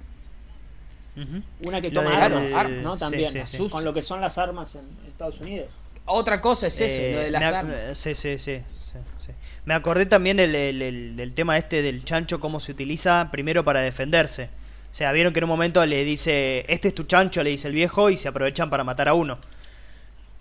Una 1.65 1.82
que 1.82 1.89
toma 1.89 2.12
de- 2.12 2.15
armas, 2.17 2.54
armas, 2.54 2.84
¿no? 2.84 2.97
También, 2.97 3.32
sí, 3.47 3.58
sí. 3.58 3.69
con 3.69 3.84
lo 3.84 3.93
que 3.93 4.02
son 4.04 4.21
las 4.21 4.38
armas 4.38 4.76
en 4.76 4.82
Estados 5.08 5.39
Unidos. 5.41 5.67
Otra 6.06 6.39
cosa 6.41 6.67
es 6.67 6.80
eso, 6.80 7.02
Eh, 7.02 7.12
lo 7.13 7.19
de 7.21 7.32
las 7.32 7.41
armas. 7.54 7.82
Sí, 7.97 8.13
sí, 8.13 8.38
sí, 8.38 8.58
sí, 8.91 8.97
sí. 9.26 9.32
Me 9.65 9.73
acordé 9.73 10.06
también 10.06 10.39
el, 10.39 10.54
el- 10.56 10.82
el- 10.82 11.15
del 11.15 11.34
tema 11.34 11.58
este 11.58 11.82
del 11.82 12.04
chancho, 12.06 12.39
cómo 12.39 12.60
se 12.60 12.71
utiliza 12.71 13.30
primero 13.32 13.63
para 13.65 13.82
defenderse. 13.82 14.50
O 14.98 15.00
sea, 15.00 15.12
vieron 15.12 15.32
que 15.32 15.38
en 15.38 15.44
un 15.44 15.50
momento 15.50 15.86
le 15.86 16.04
dice, 16.04 16.66
este 16.68 16.88
es 16.88 16.96
tu 16.96 17.04
chancho, 17.04 17.44
le 17.44 17.52
dice 17.52 17.68
el 17.68 17.76
viejo, 17.76 18.10
y 18.10 18.18
se 18.18 18.30
aprovechan 18.30 18.68
para 18.68 18.84
matar 18.84 19.08
a 19.08 19.14
uno. 19.14 19.38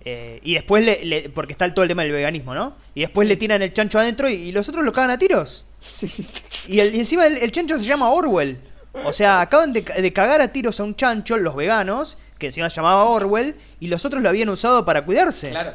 Eh, 0.02 0.40
y 0.44 0.54
después, 0.54 0.82
le, 0.82 1.04
le- 1.04 1.28
porque 1.28 1.52
está 1.52 1.74
todo 1.74 1.82
el 1.82 1.90
tema 1.90 2.04
del 2.04 2.12
veganismo, 2.12 2.54
¿no? 2.54 2.74
Y 2.94 3.02
después 3.02 3.28
le 3.28 3.36
tiran 3.36 3.60
el 3.60 3.74
chancho 3.74 3.98
adentro 3.98 4.30
y, 4.30 4.32
y 4.36 4.52
los 4.52 4.66
otros 4.66 4.82
lo 4.82 4.92
cagan 4.94 5.10
a 5.10 5.18
tiros. 5.18 5.66
Sí, 5.82 6.08
sí, 6.08 6.22
sí. 6.22 6.38
Y, 6.68 6.80
el- 6.80 6.94
y 6.94 7.00
encima 7.00 7.26
el, 7.26 7.36
el 7.36 7.52
chancho 7.52 7.78
se 7.78 7.84
llama 7.84 8.10
Orwell. 8.10 8.56
O 9.04 9.12
sea, 9.12 9.42
acaban 9.42 9.74
de, 9.74 9.82
de 9.82 10.12
cagar 10.14 10.40
a 10.40 10.48
tiros 10.50 10.80
a 10.80 10.84
un 10.84 10.96
chancho, 10.96 11.36
los 11.36 11.54
veganos, 11.54 12.16
que 12.38 12.46
encima 12.46 12.70
se 12.70 12.76
llamaba 12.76 13.04
Orwell, 13.04 13.56
y 13.78 13.88
los 13.88 14.06
otros 14.06 14.22
lo 14.22 14.30
habían 14.30 14.48
usado 14.48 14.86
para 14.86 15.04
cuidarse. 15.04 15.50
Claro. 15.50 15.72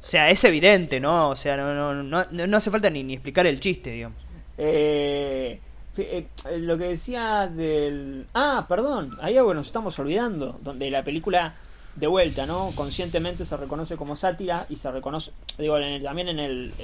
O 0.00 0.02
sea, 0.08 0.30
es 0.30 0.42
evidente, 0.44 0.98
¿no? 0.98 1.28
O 1.28 1.36
sea, 1.36 1.58
no, 1.58 1.74
no, 1.74 2.02
no, 2.02 2.26
no- 2.30 2.46
no 2.46 2.56
hace 2.56 2.70
falta 2.70 2.88
ni, 2.88 3.02
ni 3.02 3.12
explicar 3.12 3.46
el 3.46 3.60
chiste, 3.60 3.90
digamos. 3.90 4.16
Eh, 4.56 5.60
eh, 6.02 6.26
eh, 6.50 6.58
lo 6.58 6.76
que 6.78 6.84
decía 6.84 7.46
del... 7.46 8.26
Ah, 8.34 8.66
perdón, 8.68 9.16
hay 9.20 9.36
algo 9.36 9.50
que 9.50 9.56
nos 9.56 9.66
estamos 9.66 9.98
olvidando, 9.98 10.58
donde 10.62 10.90
la 10.90 11.02
película 11.02 11.54
de 11.94 12.06
vuelta, 12.06 12.44
¿no? 12.46 12.72
Conscientemente 12.74 13.44
se 13.44 13.56
reconoce 13.56 13.96
como 13.96 14.16
sátira 14.16 14.66
y 14.68 14.76
se 14.76 14.90
reconoce, 14.90 15.32
digo, 15.58 15.78
en 15.78 15.84
el- 15.84 16.02
también 16.02 16.28
en, 16.28 16.38
el, 16.38 16.74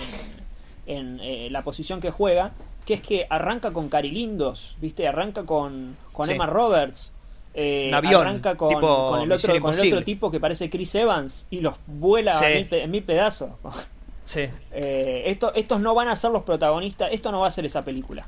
en, 0.87 0.97
en, 0.97 1.21
eh, 1.21 1.49
la 1.51 1.63
posición 1.63 2.01
que 2.01 2.11
juega, 2.11 2.53
que 2.87 2.95
es 2.95 3.03
que 3.03 3.27
arranca 3.29 3.73
con 3.73 3.89
Carilindos, 3.89 4.77
¿viste? 4.81 5.07
Arranca 5.07 5.45
con, 5.45 5.97
con 6.13 6.27
Sí. 6.27 6.33
Emma 6.33 6.47
Roberts. 6.47 7.13
eh, 7.55 7.91
avión, 7.95 8.23
arranca 8.23 8.57
con, 8.57 8.71
tipo 8.71 9.09
con 9.09 9.21
el 9.21 9.31
otro 9.31 9.61
con 9.61 9.75
el 9.79 9.87
otro 9.89 10.03
tipo 10.03 10.31
que 10.31 10.41
parece 10.41 10.71
Chris 10.71 10.95
Evans 10.95 11.47
y 11.51 11.61
los 11.61 11.75
vuela 11.87 12.39
Sí. 12.39 12.45
a 12.47 12.49
mil, 12.49 12.69
en 12.71 12.91
mil 12.91 13.03
pedazos. 13.03 13.51
Sí. 14.25 14.41
Eh, 14.73 15.25
esto, 15.27 15.53
estos 15.55 15.79
no 15.81 15.95
van 15.95 16.09
a 16.09 16.17
ser 16.17 16.31
los 16.31 16.43
protagonistas, 16.45 17.11
esto 17.13 17.31
no 17.31 17.41
va 17.41 17.49
a 17.49 17.51
ser 17.51 17.67
esa 17.67 17.85
película. 17.85 18.27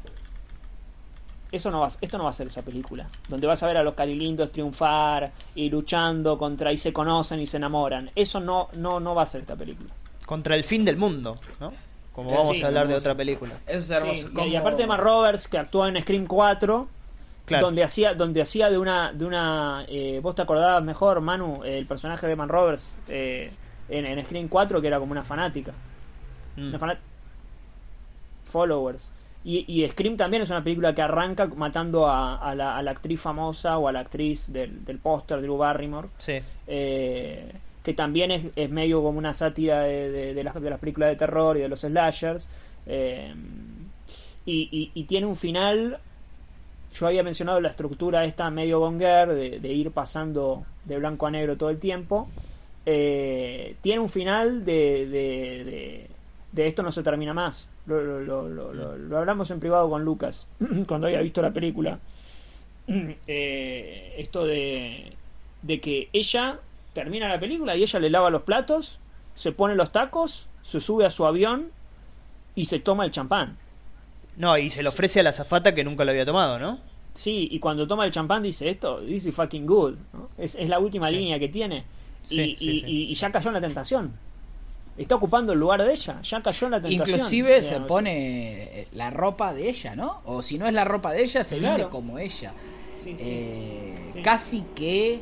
Eso 1.55 1.71
no 1.71 1.81
va, 1.81 1.89
esto 2.01 2.19
no 2.19 2.25
va 2.25 2.31
a 2.31 2.33
ser 2.35 2.49
esa 2.49 2.63
película. 2.63 3.07
Donde 3.29 3.47
vas 3.47 3.63
a 3.63 3.67
ver 3.67 3.77
a 3.77 3.83
los 3.83 3.95
carilindos 3.95 4.51
triunfar 4.51 5.31
y 5.55 5.71
luchando 5.71 6.37
contra 6.37 6.73
y 6.73 6.79
se 6.79 6.93
conocen 6.93 7.41
y 7.41 7.47
se 7.47 7.59
enamoran. 7.59 8.11
Eso 8.17 8.41
no, 8.41 8.69
no, 8.77 8.99
no 9.01 9.15
va 9.15 9.23
a 9.23 9.27
ser 9.27 9.43
esta 9.43 9.55
película. 9.57 9.91
Contra 10.27 10.57
el 10.57 10.65
fin 10.65 10.85
del 10.85 10.97
mundo, 10.97 11.39
¿no? 11.61 11.73
Como 12.13 12.31
Eh, 12.31 12.35
vamos 12.37 12.57
sí, 12.57 12.63
a 12.63 12.67
hablar 12.69 12.89
de 12.89 12.95
otra 12.95 13.15
película. 13.15 13.53
Eso 13.67 13.77
es 13.79 13.91
hermoso. 13.91 14.21
Sí, 14.21 14.27
y- 14.31 14.35
como- 14.35 14.47
Y 14.49 14.57
aparte 14.57 14.83
de 14.83 14.89
Mark 14.89 15.03
Roberts, 15.03 15.49
que 15.49 15.59
actuó 15.59 15.87
en 15.87 16.01
Scream 16.01 16.27
4, 16.27 16.89
Claro. 17.47 17.67
donde 17.67 17.85
hacía, 17.85 18.15
donde 18.15 18.41
hacía 18.41 18.71
de 18.71 18.79
una, 18.79 19.13
de 19.13 19.25
una 19.27 19.85
eh, 19.89 20.19
vos 20.23 20.35
te 20.35 20.43
acordabas 20.43 20.83
mejor, 20.83 21.21
Manu, 21.21 21.63
el 21.65 21.87
personaje 21.87 22.27
de 22.27 22.35
Man 22.37 22.49
Roberts 22.49 22.95
eh, 23.09 23.53
en, 23.89 24.07
en 24.07 24.25
Scream 24.25 24.49
4, 24.49 24.81
que 24.81 24.87
era 24.87 24.99
como 24.99 25.13
una 25.13 25.25
fanática. 25.25 25.73
Mm. 26.57 26.69
Una 26.69 26.79
fanat- 26.79 26.99
Followers. 28.45 29.11
Y, 29.45 29.65
y 29.69 29.87
Scream 29.89 30.17
también 30.17 30.43
es 30.43 30.49
una 30.51 30.65
película 30.65 30.95
que 30.95 31.03
arranca 31.03 31.47
matando 31.47 32.07
a, 32.07 32.37
a 32.37 32.55
la, 32.55 32.77
a 32.79 32.83
la 32.83 32.91
actriz 32.93 33.21
famosa 33.21 33.77
o 33.79 33.89
a 33.89 33.93
la 33.93 34.01
actriz 34.01 34.51
del, 34.53 34.85
del 34.87 34.99
póster, 34.99 35.41
Drew 35.43 35.57
Barrymore. 35.59 36.09
Sí. 36.19 36.39
eh, 36.67 37.53
que 37.83 37.93
también 37.93 38.31
es, 38.31 38.47
es 38.57 38.71
medio 38.71 39.03
como 39.03 39.19
una 39.19 39.35
sátira 39.35 39.83
de, 39.83 40.11
de- 40.11 40.33
de 40.33 40.43
las, 40.45 40.55
de 40.59 40.71
las 40.71 40.79
películas 40.81 41.11
de 41.11 41.17
terror 41.17 41.59
y 41.59 41.61
de 41.61 41.69
los 41.69 41.81
slashers. 41.81 42.49
eh, 42.87 43.35
y, 44.47 44.69
y- 44.73 44.91
y 44.95 45.05
tiene 45.05 45.27
un 45.27 45.37
final. 45.37 45.99
Yo 46.95 47.07
había 47.07 47.23
mencionado 47.23 47.61
la 47.61 47.69
estructura 47.69 48.25
esta 48.25 48.49
medio 48.51 48.79
gonger 48.79 49.29
de, 49.35 49.59
de 49.61 49.69
ir 49.73 49.91
pasando 49.91 50.65
de 50.87 50.97
blanco 50.99 51.27
a 51.27 51.31
negro 51.31 51.57
todo 51.59 51.69
el 51.69 51.79
tiempo. 51.79 52.29
Eh, 52.87 53.77
tiene 53.83 54.01
un 54.01 54.09
final 54.09 54.65
de, 54.65 55.07
de, 55.07 55.65
de- 55.65 56.11
de 56.53 56.67
esto 56.67 56.83
no 56.83 56.93
se 56.93 57.03
termina 57.03 57.35
más. 57.35 57.69
Lo, 57.87 58.01
lo- 58.03 58.21
lo- 58.21 58.49
lo- 58.49 58.73
lo- 58.73 58.97
lo 58.97 59.19
hablamos 59.19 59.51
en 59.51 59.61
privado 59.61 59.91
con 59.91 60.05
Lucas 60.05 60.47
cuando 60.89 61.07
había 61.07 61.21
visto 61.21 61.43
la 61.43 61.53
película. 61.53 61.99
Eh, 63.27 64.15
esto 64.19 64.45
de, 64.45 65.13
de 65.63 65.81
que 65.81 66.09
ella 66.13 66.61
termina 66.93 67.29
la 67.29 67.41
película 67.41 67.77
y 67.77 67.83
ella 67.83 67.99
le 67.99 68.11
lava 68.11 68.29
los 68.31 68.43
platos, 68.43 68.99
se 69.35 69.53
pone 69.53 69.75
los 69.75 69.91
tacos, 69.91 70.49
se 70.63 70.81
sube 70.81 71.07
a 71.07 71.11
su 71.11 71.25
avión 71.27 71.71
y 72.55 72.67
se 72.67 72.79
toma 72.81 73.05
el 73.07 73.11
champán. 73.11 73.57
No, 74.37 74.59
y 74.59 74.69
se 74.71 74.83
le 74.83 74.89
ofrece 74.89 75.21
a 75.21 75.23
la 75.23 75.33
zafata 75.33 75.75
que 75.75 75.83
nunca 75.85 76.05
lo 76.05 76.11
había 76.11 76.27
tomado, 76.27 76.59
¿no? 76.59 76.79
Sí, 77.15 77.49
y 77.51 77.59
cuando 77.59 77.87
toma 77.87 78.05
el 78.05 78.13
champán 78.13 78.43
dice 78.43 78.69
esto, 78.69 79.01
this 79.01 79.25
is 79.27 79.35
fucking 79.35 79.65
good. 79.67 79.95
¿no? 80.13 80.29
Es, 80.37 80.55
es 80.57 80.69
la 80.69 80.79
última 80.79 81.09
Sí. 81.09 81.17
línea 81.17 81.39
que 81.39 81.49
tiene. 81.49 81.85
Y, 82.29 82.37
Sí, 82.37 82.43
y- 82.43 82.57
sí, 82.59 82.81
sí. 82.81 82.87
y- 82.87 83.03
y 83.13 83.15
ya 83.15 83.31
cayó 83.33 83.49
en 83.49 83.55
la 83.55 83.61
tentación. 83.61 84.13
Está 84.97 85.17
ocupando 85.17 85.53
el 85.53 85.59
lugar 85.59 85.83
de 85.83 85.93
ella, 85.93 86.21
ya 86.23 86.41
cayó 86.41 86.67
en 86.67 86.71
la 86.71 86.81
tentación. 86.81 87.09
Inclusive 87.19 87.61
se 87.63 87.81
pone 87.81 88.63
eh, 88.83 88.89
la 88.93 89.11
ropa 89.11 89.53
de 89.53 89.69
ella, 89.69 89.97
¿no? 89.97 90.21
O 90.25 90.41
si 90.41 90.57
no 90.59 90.67
es 90.69 90.73
la 90.73 90.85
ropa 90.85 91.13
de 91.13 91.23
ella, 91.25 91.43
se 91.43 91.59
Claro. 91.59 91.77
viste 91.77 91.91
como 91.91 92.19
ella. 92.19 92.53
Sí. 93.03 93.17
Eh, 93.19 93.91
Sí. 94.15 94.23
Casi 94.23 94.63
que 94.77 95.21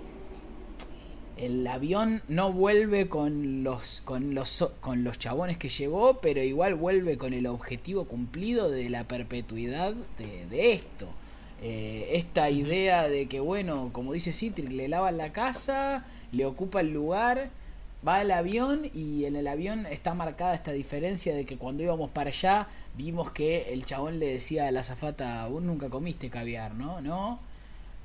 el 1.38 1.66
avión 1.66 2.22
no 2.28 2.52
vuelve 2.52 3.08
con 3.08 3.64
los 3.64 4.02
con 4.04 4.34
los 4.34 4.68
con 4.80 5.02
los 5.02 5.18
chabones 5.18 5.56
que 5.56 5.70
llevó, 5.70 6.20
pero 6.20 6.42
igual 6.42 6.74
vuelve 6.74 7.16
con 7.16 7.32
el 7.32 7.46
objetivo 7.46 8.04
cumplido 8.04 8.70
de 8.70 8.90
la 8.90 9.04
perpetuidad 9.04 9.94
de, 10.18 10.46
de 10.46 10.72
esto. 10.74 11.08
Eh, 11.62 12.10
esta 12.14 12.50
idea 12.50 13.08
de 13.08 13.26
que 13.26 13.40
bueno, 13.40 13.90
como 13.92 14.12
dice 14.12 14.32
Citric, 14.32 14.70
le 14.70 14.88
lavan 14.88 15.16
la 15.16 15.32
casa, 15.32 16.04
le 16.32 16.44
ocupa 16.44 16.80
el 16.80 16.92
lugar, 16.92 17.50
va 18.06 18.16
al 18.16 18.30
avión 18.30 18.90
y 18.92 19.24
en 19.24 19.36
el 19.36 19.46
avión 19.46 19.86
está 19.86 20.14
marcada 20.14 20.54
esta 20.54 20.72
diferencia 20.72 21.34
de 21.34 21.44
que 21.44 21.56
cuando 21.56 21.82
íbamos 21.82 22.10
para 22.10 22.30
allá 22.30 22.68
vimos 22.96 23.30
que 23.30 23.72
el 23.72 23.84
chabón 23.84 24.18
le 24.18 24.26
decía 24.26 24.66
a 24.68 24.72
la 24.72 24.80
azafata, 24.80 25.46
vos 25.46 25.62
nunca 25.62 25.88
comiste 25.88 26.28
caviar, 26.30 26.74
¿no? 26.74 27.00
No. 27.00 27.38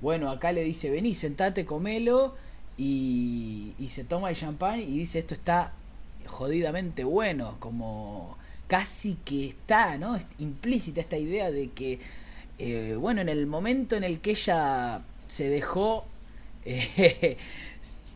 Bueno, 0.02 0.30
acá 0.30 0.52
le 0.52 0.64
dice, 0.64 0.92
vení, 0.92 1.14
sentate, 1.14 1.66
comelo. 1.66 2.36
Y, 2.78 3.74
y 3.80 3.88
se 3.88 4.04
toma 4.04 4.30
el 4.30 4.36
champán 4.36 4.80
y 4.80 5.00
dice, 5.00 5.20
esto 5.20 5.34
está 5.34 5.74
jodidamente 6.28 7.04
bueno. 7.04 7.56
Como 7.60 8.38
casi 8.68 9.16
que 9.26 9.48
está, 9.50 9.98
¿no? 9.98 10.16
Es 10.16 10.26
implícita 10.38 11.02
esta 11.02 11.18
idea 11.18 11.50
de 11.50 11.70
que, 11.72 12.00
eh, 12.60 12.96
bueno, 13.00 13.22
en 13.22 13.30
el 13.30 13.48
momento 13.48 13.96
en 13.96 14.04
el 14.04 14.20
que 14.20 14.32
ella 14.32 15.02
se 15.28 15.50
dejó... 15.50 16.06
eh, 16.66 17.38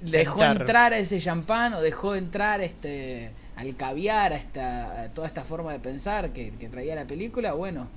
dejó 0.02 0.44
entrar 0.44 0.94
a 0.94 0.98
ese 1.00 1.20
champán 1.20 1.74
o 1.74 1.82
dejó 1.82 2.16
entrar 2.16 2.62
este 2.62 3.32
al 3.56 3.76
caviar 3.76 4.34
a 4.34 4.38
esta 4.38 5.04
a 5.04 5.10
toda 5.10 5.28
esta 5.28 5.44
forma 5.44 5.72
de 5.72 5.80
pensar 5.80 6.32
que, 6.34 6.52
que 6.60 6.70
traía 6.70 6.96
la 6.96 7.06
película 7.06 7.54
bueno 7.54 7.88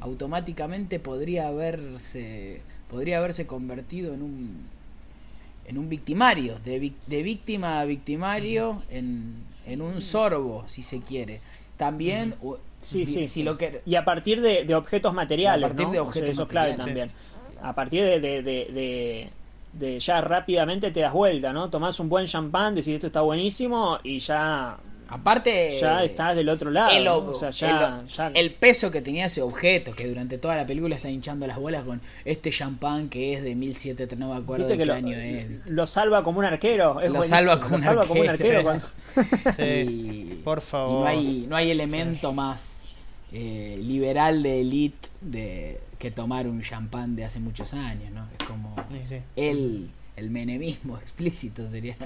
automáticamente 0.00 1.00
podría 1.00 1.48
haberse 1.48 2.62
podría 2.90 3.18
haberse 3.18 3.46
convertido 3.46 4.14
en 4.14 4.22
un 4.22 4.70
en 5.66 5.78
un 5.78 5.88
victimario 5.88 6.58
de, 6.60 6.92
de 7.06 7.22
víctima 7.22 7.80
a 7.80 7.84
victimario 7.86 8.82
en, 8.90 9.46
en 9.66 9.80
un 9.80 10.00
sorbo 10.00 10.64
si 10.68 10.82
se 10.82 11.00
quiere 11.00 11.40
también 11.76 12.34
Sí, 12.80 13.06
sí, 13.06 13.24
si 13.24 13.26
sí. 13.26 13.42
lo 13.42 13.56
que 13.56 13.80
Y 13.86 13.94
a 13.94 14.04
partir 14.04 14.40
de, 14.42 14.64
de 14.64 14.74
objetos 14.74 15.14
materiales, 15.14 15.64
A 15.64 15.68
partir 15.68 15.88
¿no? 15.88 15.92
de 15.92 16.00
O 16.04 16.12
sea, 16.12 16.28
objetos 16.28 16.30
eso 16.30 16.42
es 16.42 16.48
clave 16.48 16.74
materiales. 16.74 16.76
también. 16.76 17.12
A 17.62 17.74
partir 17.74 18.04
de, 18.04 18.20
de, 18.20 19.32
de, 19.78 19.98
ya 20.00 20.20
rápidamente 20.20 20.90
te 20.90 21.00
das 21.00 21.12
vuelta, 21.12 21.52
¿no? 21.52 21.68
Tomás 21.70 21.98
un 22.00 22.08
buen 22.08 22.26
champán, 22.26 22.74
decís 22.74 22.94
esto 22.94 23.08
está 23.08 23.20
buenísimo 23.22 23.98
y 24.04 24.20
ya, 24.20 24.76
aparte 25.08 25.78
ya 25.80 26.02
estás 26.04 26.36
del 26.36 26.48
otro 26.48 26.70
lado. 26.70 26.90
el, 26.92 27.06
O 27.08 27.34
sea, 27.34 27.50
ya, 27.50 28.00
el- 28.02 28.08
ya- 28.08 28.28
el 28.34 28.52
peso 28.52 28.90
que 28.90 29.00
tenía 29.02 29.26
ese 29.26 29.42
objeto, 29.42 29.92
que 29.94 30.06
durante 30.06 30.38
toda 30.38 30.54
la 30.56 30.64
película 30.66 30.94
está 30.96 31.10
hinchando 31.10 31.46
las 31.46 31.58
bolas 31.58 31.82
con 31.84 32.00
este 32.24 32.50
champán 32.50 33.08
que 33.08 33.34
es 33.34 33.42
de 33.42 33.54
1700, 33.54 34.18
no 34.18 34.32
me 34.32 34.36
acuerdo 34.40 34.66
de 34.68 34.74
que 34.74 34.78
qué 34.78 34.84
lo, 34.86 34.94
año 34.94 35.16
es. 35.18 35.46
lo 35.70 35.86
salva 35.86 36.22
como 36.22 36.38
un 36.38 36.44
arquero. 36.44 37.00
Es 37.00 37.08
Lo 37.10 37.16
buenísimo, 37.18 37.36
salva 37.38 37.56
como 37.60 37.70
lo 37.70 37.76
un 37.76 37.82
salva 37.82 38.06
como 38.06 38.20
un 38.20 38.28
arquero. 38.28 38.58
arquero. 38.58 38.62
cuando- 38.62 38.86
Sí. 39.56 40.28
Y, 40.32 40.40
Por 40.44 40.58
y 40.58 40.62
favor. 40.62 41.00
no 41.00 41.06
hay, 41.06 41.46
no 41.48 41.56
hay 41.56 41.70
elemento 41.70 42.32
más 42.32 42.88
eh, 43.32 43.76
liberal 43.82 44.42
de 44.42 44.60
elite 44.60 45.08
de 45.20 45.80
que 46.04 46.10
tomar 46.10 46.46
un 46.46 46.60
champán 46.62 47.16
de 47.16 47.24
hace 47.24 47.40
muchos 47.40 47.74
años, 47.74 48.12
¿no? 48.12 48.28
Es 48.38 48.46
como 48.46 48.74
Sí, 49.08 49.16
el, 49.36 49.90
el 50.16 50.30
menemismo 50.30 50.96
explícito 51.04 51.68
sería. 51.68 51.96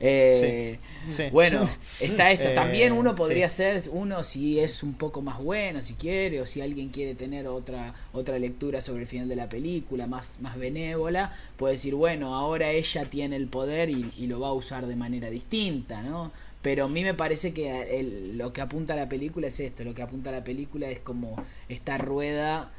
Eh, 0.00 0.78
Sí. 1.10 1.24
Bueno, 1.30 1.68
está 2.00 2.30
esto. 2.30 2.48
Eh, 2.48 2.54
También 2.54 2.92
uno 2.92 3.14
podría 3.14 3.48
ser, 3.48 3.80
uno 3.92 4.22
si 4.22 4.58
es 4.58 4.82
un 4.82 4.94
poco 4.94 5.22
más 5.22 5.38
bueno, 5.38 5.82
si 5.82 5.94
quiere, 5.94 6.40
o 6.40 6.46
si 6.46 6.60
alguien 6.60 6.88
quiere 6.88 7.14
tener 7.14 7.46
otra, 7.46 7.94
otra 8.12 8.38
lectura 8.38 8.80
sobre 8.80 9.02
el 9.02 9.08
final 9.08 9.28
de 9.28 9.36
la 9.36 9.48
película, 9.48 10.06
más, 10.06 10.38
más 10.40 10.56
benévola, 10.56 11.32
puede 11.56 11.74
decir, 11.74 11.94
bueno, 11.94 12.34
ahora 12.34 12.70
ella 12.70 13.04
tiene 13.06 13.36
el 13.36 13.46
poder 13.48 13.90
y, 13.90 14.12
y 14.18 14.26
lo 14.26 14.40
va 14.40 14.48
a 14.48 14.52
usar 14.52 14.86
de 14.86 14.96
manera 14.96 15.30
distinta, 15.30 16.02
¿no? 16.02 16.32
Pero 16.62 16.86
a 16.86 16.88
mí 16.88 17.02
me 17.02 17.12
parece 17.14 17.52
que 17.52 17.98
el- 18.00 18.38
lo 18.38 18.52
que 18.54 18.62
apunta 18.62 18.94
a 18.94 18.96
la 18.96 19.08
película 19.08 19.46
es 19.48 19.60
esto, 19.60 19.84
lo 19.84 19.92
que 19.94 20.02
apunta 20.02 20.30
a 20.30 20.32
la 20.32 20.44
película 20.44 20.88
es 20.88 20.98
como 20.98 21.36
esta 21.68 21.98
rueda 21.98 22.70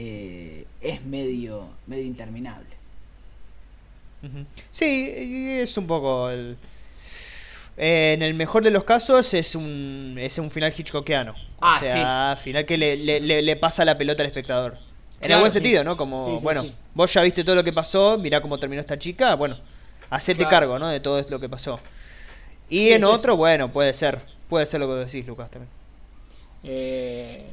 eh, 0.00 0.64
es 0.80 1.04
medio, 1.04 1.68
medio 1.86 2.04
interminable. 2.04 2.66
Sí, 4.70 5.12
es 5.60 5.76
un 5.76 5.86
poco 5.86 6.28
el... 6.30 6.56
eh, 7.76 8.12
en 8.14 8.22
el 8.22 8.34
mejor 8.34 8.64
de 8.64 8.70
los 8.70 8.84
casos 8.84 9.32
es 9.34 9.54
un, 9.54 10.16
es 10.18 10.38
un 10.38 10.50
final 10.50 10.72
hitchcockiano. 10.76 11.34
Ah, 11.60 11.78
o 11.80 11.84
sea, 11.84 12.36
final 12.42 12.64
que 12.66 12.76
le, 12.76 12.96
le- 12.96 13.20
le- 13.20 13.42
le 13.42 13.56
pasa 13.56 13.84
la 13.84 13.96
pelota 13.96 14.22
al 14.22 14.28
espectador. 14.28 14.76
En 15.20 15.32
el 15.32 15.38
buen 15.38 15.50
sí. 15.50 15.54
sentido, 15.54 15.82
¿no? 15.84 15.96
Como, 15.96 16.24
Sí, 16.26 16.38
sí, 16.38 16.44
bueno, 16.44 16.62
sí. 16.62 16.74
vos 16.94 17.12
ya 17.12 17.22
viste 17.22 17.42
todo 17.44 17.56
lo 17.56 17.64
que 17.64 17.72
pasó, 17.72 18.18
mirá 18.18 18.40
cómo 18.40 18.58
terminó 18.58 18.80
esta 18.80 18.98
chica, 18.98 19.34
bueno, 19.34 19.58
hacete 20.10 20.38
Claro. 20.38 20.50
cargo, 20.50 20.78
¿no? 20.78 20.88
De 20.88 21.00
todo 21.00 21.24
lo 21.28 21.40
que 21.40 21.48
pasó. 21.48 21.80
Y 22.70 22.86
Sí, 22.86 22.92
en 22.92 23.00
sí, 23.00 23.04
otro, 23.04 23.32
sí. 23.32 23.36
bueno, 23.38 23.72
puede 23.72 23.92
ser, 23.94 24.20
puede 24.48 24.66
ser 24.66 24.80
lo 24.80 24.88
que 24.88 24.94
decís, 25.04 25.26
Lucas, 25.26 25.50
también. 25.50 25.70
Eh, 26.64 27.46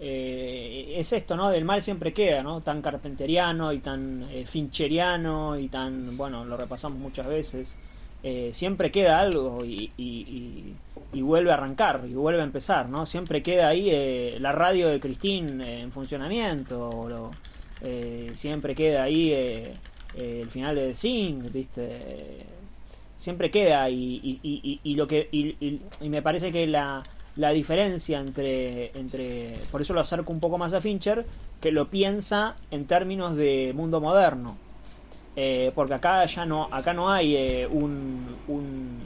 eh, 0.00 0.94
es 0.96 1.12
esto, 1.12 1.36
¿no? 1.36 1.50
Del 1.50 1.64
mal 1.64 1.82
siempre 1.82 2.12
queda, 2.12 2.42
¿no? 2.42 2.60
Tan 2.60 2.80
carpenteriano 2.82 3.72
y 3.72 3.78
tan 3.80 4.28
eh, 4.30 4.44
fincheriano 4.46 5.58
y 5.58 5.68
tan, 5.68 6.16
bueno, 6.16 6.44
lo 6.44 6.56
repasamos 6.56 6.98
muchas 6.98 7.26
veces. 7.26 7.74
Eh, 8.22 8.50
siempre 8.52 8.90
queda 8.90 9.20
algo 9.20 9.64
y, 9.64 9.92
y- 9.96 10.74
vuelve 11.22 11.50
a 11.50 11.54
arrancar 11.54 12.02
y 12.08 12.14
vuelve 12.14 12.40
a 12.40 12.44
empezar, 12.44 12.88
¿no? 12.88 13.04
Siempre 13.06 13.42
queda 13.42 13.68
ahí 13.68 14.38
la 14.38 14.52
radio 14.52 14.88
de 14.88 15.00
Cristín 15.00 15.60
en 15.60 15.90
funcionamiento, 15.92 16.88
o 16.88 17.30
siempre 18.34 18.74
queda 18.74 19.02
ahí 19.04 19.32
el 20.14 20.50
final 20.50 20.76
de 20.76 20.94
Zinc, 20.94 21.52
¿viste? 21.52 22.46
siempre 23.16 23.50
queda 23.50 23.90
y, 23.90 24.94
lo 24.96 25.06
que 25.06 25.28
y 25.30 26.08
me 26.08 26.22
parece 26.22 26.50
que 26.52 26.66
la, 26.66 27.02
la 27.38 27.50
diferencia 27.50 28.20
entre 28.20 28.90
entre 28.98 29.58
por 29.72 29.80
eso 29.80 29.94
lo 29.94 30.00
acerco 30.00 30.30
un 30.32 30.40
poco 30.40 30.58
más 30.58 30.74
a 30.74 30.80
Fincher 30.80 31.24
que 31.60 31.72
lo 31.72 31.88
piensa 31.88 32.56
en 32.70 32.84
términos 32.86 33.34
de 33.36 33.72
mundo 33.74 34.00
moderno 34.00 34.56
Eh, 35.40 35.70
porque 35.74 35.94
acá 35.94 36.26
ya 36.26 36.44
no 36.44 36.66
acá 36.70 36.92
no 36.92 37.08
hay 37.10 37.36
eh, 37.36 37.66
un, 37.70 38.36
un, 38.48 38.98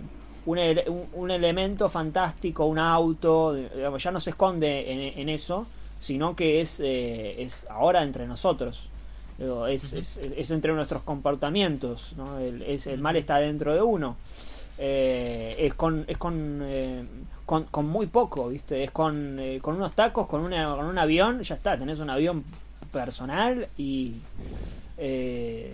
un, 0.46 0.58
ele- 0.58 0.88
un- 0.88 1.08
un 1.12 1.30
elemento 1.30 1.90
fantástico 1.90 2.64
un 2.64 2.78
auto 2.78 3.52
digamos, 3.54 4.02
ya 4.02 4.10
no 4.10 4.18
se 4.18 4.30
esconde 4.30 4.90
en, 4.90 5.20
en 5.20 5.28
eso 5.28 5.66
sino 6.00 6.34
que 6.34 6.60
es 6.62 6.80
eh, 6.80 7.42
es 7.42 7.66
ahora 7.68 8.02
entre 8.02 8.26
nosotros 8.26 8.88
Digo, 9.38 9.66
es, 9.66 9.92
es, 9.92 10.18
es 10.36 10.50
entre 10.52 10.72
nuestros 10.72 11.02
comportamientos, 11.02 12.12
¿no? 12.16 12.38
el, 12.38 12.62
es, 12.62 12.86
el 12.86 13.00
mal 13.00 13.16
está 13.16 13.38
dentro 13.38 13.74
de 13.74 13.82
uno. 13.82 14.16
Eh, 14.84 15.54
es 15.58 15.74
con, 15.74 16.04
es 16.08 16.18
con, 16.18 16.58
eh, 16.64 17.04
con, 17.46 17.64
con 17.66 17.86
muy 17.86 18.06
poco, 18.06 18.48
¿viste? 18.48 18.82
Es 18.82 18.90
con, 18.90 19.38
eh, 19.38 19.60
con 19.62 19.76
unos 19.76 19.94
tacos, 19.94 20.26
con, 20.26 20.40
una, 20.40 20.66
con 20.74 20.86
un 20.86 20.98
avión, 20.98 21.40
ya 21.44 21.54
está, 21.54 21.78
tenés 21.78 22.00
un 22.00 22.10
avión 22.10 22.42
personal 22.90 23.68
y 23.78 24.14
eh, 24.98 25.72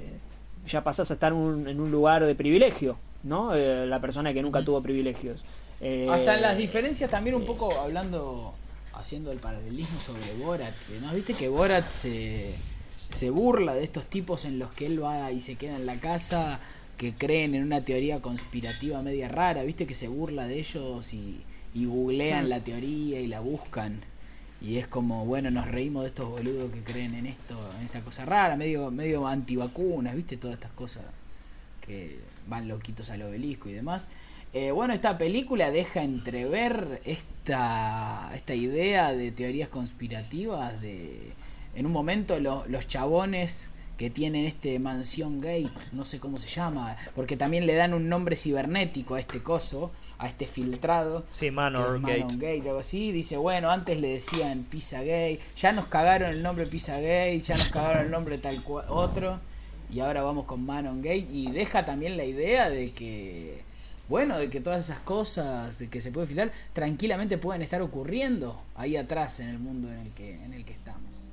ya 0.67 0.85
pasás 0.85 1.11
a 1.11 1.15
estar 1.15 1.33
un- 1.33 1.69
en 1.69 1.81
un 1.81 1.91
lugar 1.91 2.25
de 2.25 2.35
privilegio, 2.35 2.99
¿no? 3.23 3.55
Eh, 3.55 3.87
la 3.87 4.01
persona 4.01 4.33
que 4.33 4.43
nunca 4.43 4.63
tuvo 4.65 4.83
privilegios. 4.83 5.43
Eh, 5.81 6.07
Hasta 6.11 6.35
en 6.35 6.43
las 6.43 6.57
diferencias 6.59 7.09
también 7.11 7.37
un 7.37 7.47
poco 7.47 7.73
hablando, 7.81 8.53
haciendo 8.95 9.33
el 9.33 9.39
paralelismo 9.39 10.01
sobre 10.01 10.35
Borat, 10.35 10.75
¿no? 11.01 11.15
Viste 11.15 11.35
que 11.35 11.49
Borat 11.49 11.89
se, 11.89 12.55
se 13.11 13.31
burla 13.31 13.75
de 13.75 13.85
estos 13.85 14.05
tipos 14.07 14.45
en 14.45 14.59
los 14.59 14.71
que 14.73 14.87
él 14.87 15.03
va 15.03 15.31
y 15.33 15.41
se 15.41 15.55
queda 15.57 15.77
en 15.77 15.87
la 15.87 15.97
casa, 16.01 16.61
que 16.99 17.15
creen 17.15 17.55
en 17.55 17.63
una 17.63 17.83
teoría 17.85 18.21
conspirativa 18.21 19.01
media 19.03 19.29
rara, 19.29 19.63
viste 19.63 19.87
que 19.87 19.95
se 19.95 20.09
burla 20.09 20.47
de 20.47 20.59
ellos 20.59 21.15
y, 21.15 21.41
y 21.75 21.87
googlean 21.87 22.45
Hmm. 22.47 22.49
la 22.49 22.61
teoría 22.65 23.21
y 23.21 23.27
la 23.29 23.41
buscan. 23.41 24.01
Y 24.61 24.77
es 24.79 24.89
como, 24.89 25.25
bueno, 25.25 25.51
nos 25.53 25.69
reímos 25.69 26.03
de 26.03 26.09
estos 26.09 26.29
boludos 26.29 26.73
que 26.73 26.81
creen 26.83 27.15
en 27.15 27.27
esto, 27.27 27.57
en 27.79 27.87
esta 27.87 28.01
cosa 28.01 28.25
rara, 28.25 28.57
medio, 28.57 28.91
medio 28.91 29.27
antivacunas, 29.29 30.17
viste, 30.17 30.37
todas 30.37 30.55
estas 30.55 30.73
cosas 30.73 31.05
que 31.87 32.19
van 32.49 32.67
loquitos 32.69 33.09
al 33.11 33.23
obelisco 33.23 33.69
y 33.69 33.73
demás. 33.73 34.09
Eh, 34.53 34.73
bueno, 34.73 34.95
esta 34.95 35.17
película 35.19 35.71
deja 35.71 36.03
entrever 36.03 37.01
esta, 37.05 38.33
esta 38.35 38.55
idea 38.55 39.13
de 39.13 39.31
teorías 39.31 39.69
conspirativas 39.69 40.81
de... 40.81 41.33
En 41.77 41.87
un 41.87 41.93
momento 41.93 42.41
lo- 42.41 42.67
los 42.67 42.89
chabones 42.89 43.71
que 43.99 44.11
tienen 44.11 44.47
este 44.47 44.79
mansión 44.79 45.41
gate, 45.41 45.71
no 45.93 46.05
sé 46.05 46.21
cómo 46.21 46.39
se 46.39 46.49
llama, 46.49 46.97
porque 47.17 47.37
también 47.37 47.67
le 47.67 47.75
dan 47.75 47.93
un 47.93 48.09
nombre 48.09 48.37
cibernético 48.37 49.17
a 49.17 49.21
este 49.21 49.43
coso, 49.43 49.91
a 50.19 50.29
este 50.29 50.47
filtrado. 50.47 51.27
Sí, 51.33 51.51
Manor 51.51 51.99
Manon 51.99 52.29
Gate. 52.29 52.37
Gate, 52.37 52.69
algo 52.69 52.79
así. 52.79 53.11
Dice, 53.11 53.37
bueno, 53.37 53.71
antes 53.71 54.01
le 54.01 54.09
decían 54.09 54.63
Pizza 54.71 55.03
Gay, 55.03 55.41
ya 55.57 55.73
nos 55.73 55.87
cagaron 55.87 56.31
el 56.31 56.43
nombre 56.45 56.67
Pizza 56.67 57.01
Gay, 57.01 57.41
ya 57.41 57.57
nos 57.57 57.69
cagaron 57.69 58.05
el 58.05 58.11
nombre 58.13 58.39
tal 58.39 58.63
cual 58.63 58.87
otro, 58.89 59.41
y 59.93 59.99
ahora 59.99 60.23
vamos 60.23 60.47
con 60.47 60.65
Manon 60.65 61.03
Gate, 61.03 61.27
y 61.33 61.51
deja 61.51 61.85
también 61.85 62.17
la 62.17 62.25
idea 62.25 62.71
de 62.71 62.93
que, 62.93 63.63
bueno, 64.09 64.39
de 64.39 64.49
que 64.49 64.61
todas 64.61 64.85
esas 64.85 65.01
cosas 65.01 65.81
de 65.81 65.89
que 65.89 66.01
se 66.01 66.13
puede 66.13 66.29
filtrar, 66.29 66.53
tranquilamente 66.73 67.37
pueden 67.37 67.63
estar 67.63 67.83
ocurriendo 67.83 68.63
ahí 68.77 68.97
atrás 68.97 69.41
en 69.41 69.49
el 69.49 69.59
mundo 69.59 69.89
en 69.89 69.99
el 69.99 70.11
que, 70.13 70.35
en 70.45 70.53
el 70.53 70.65
que 70.65 70.73
estamos. 70.73 71.28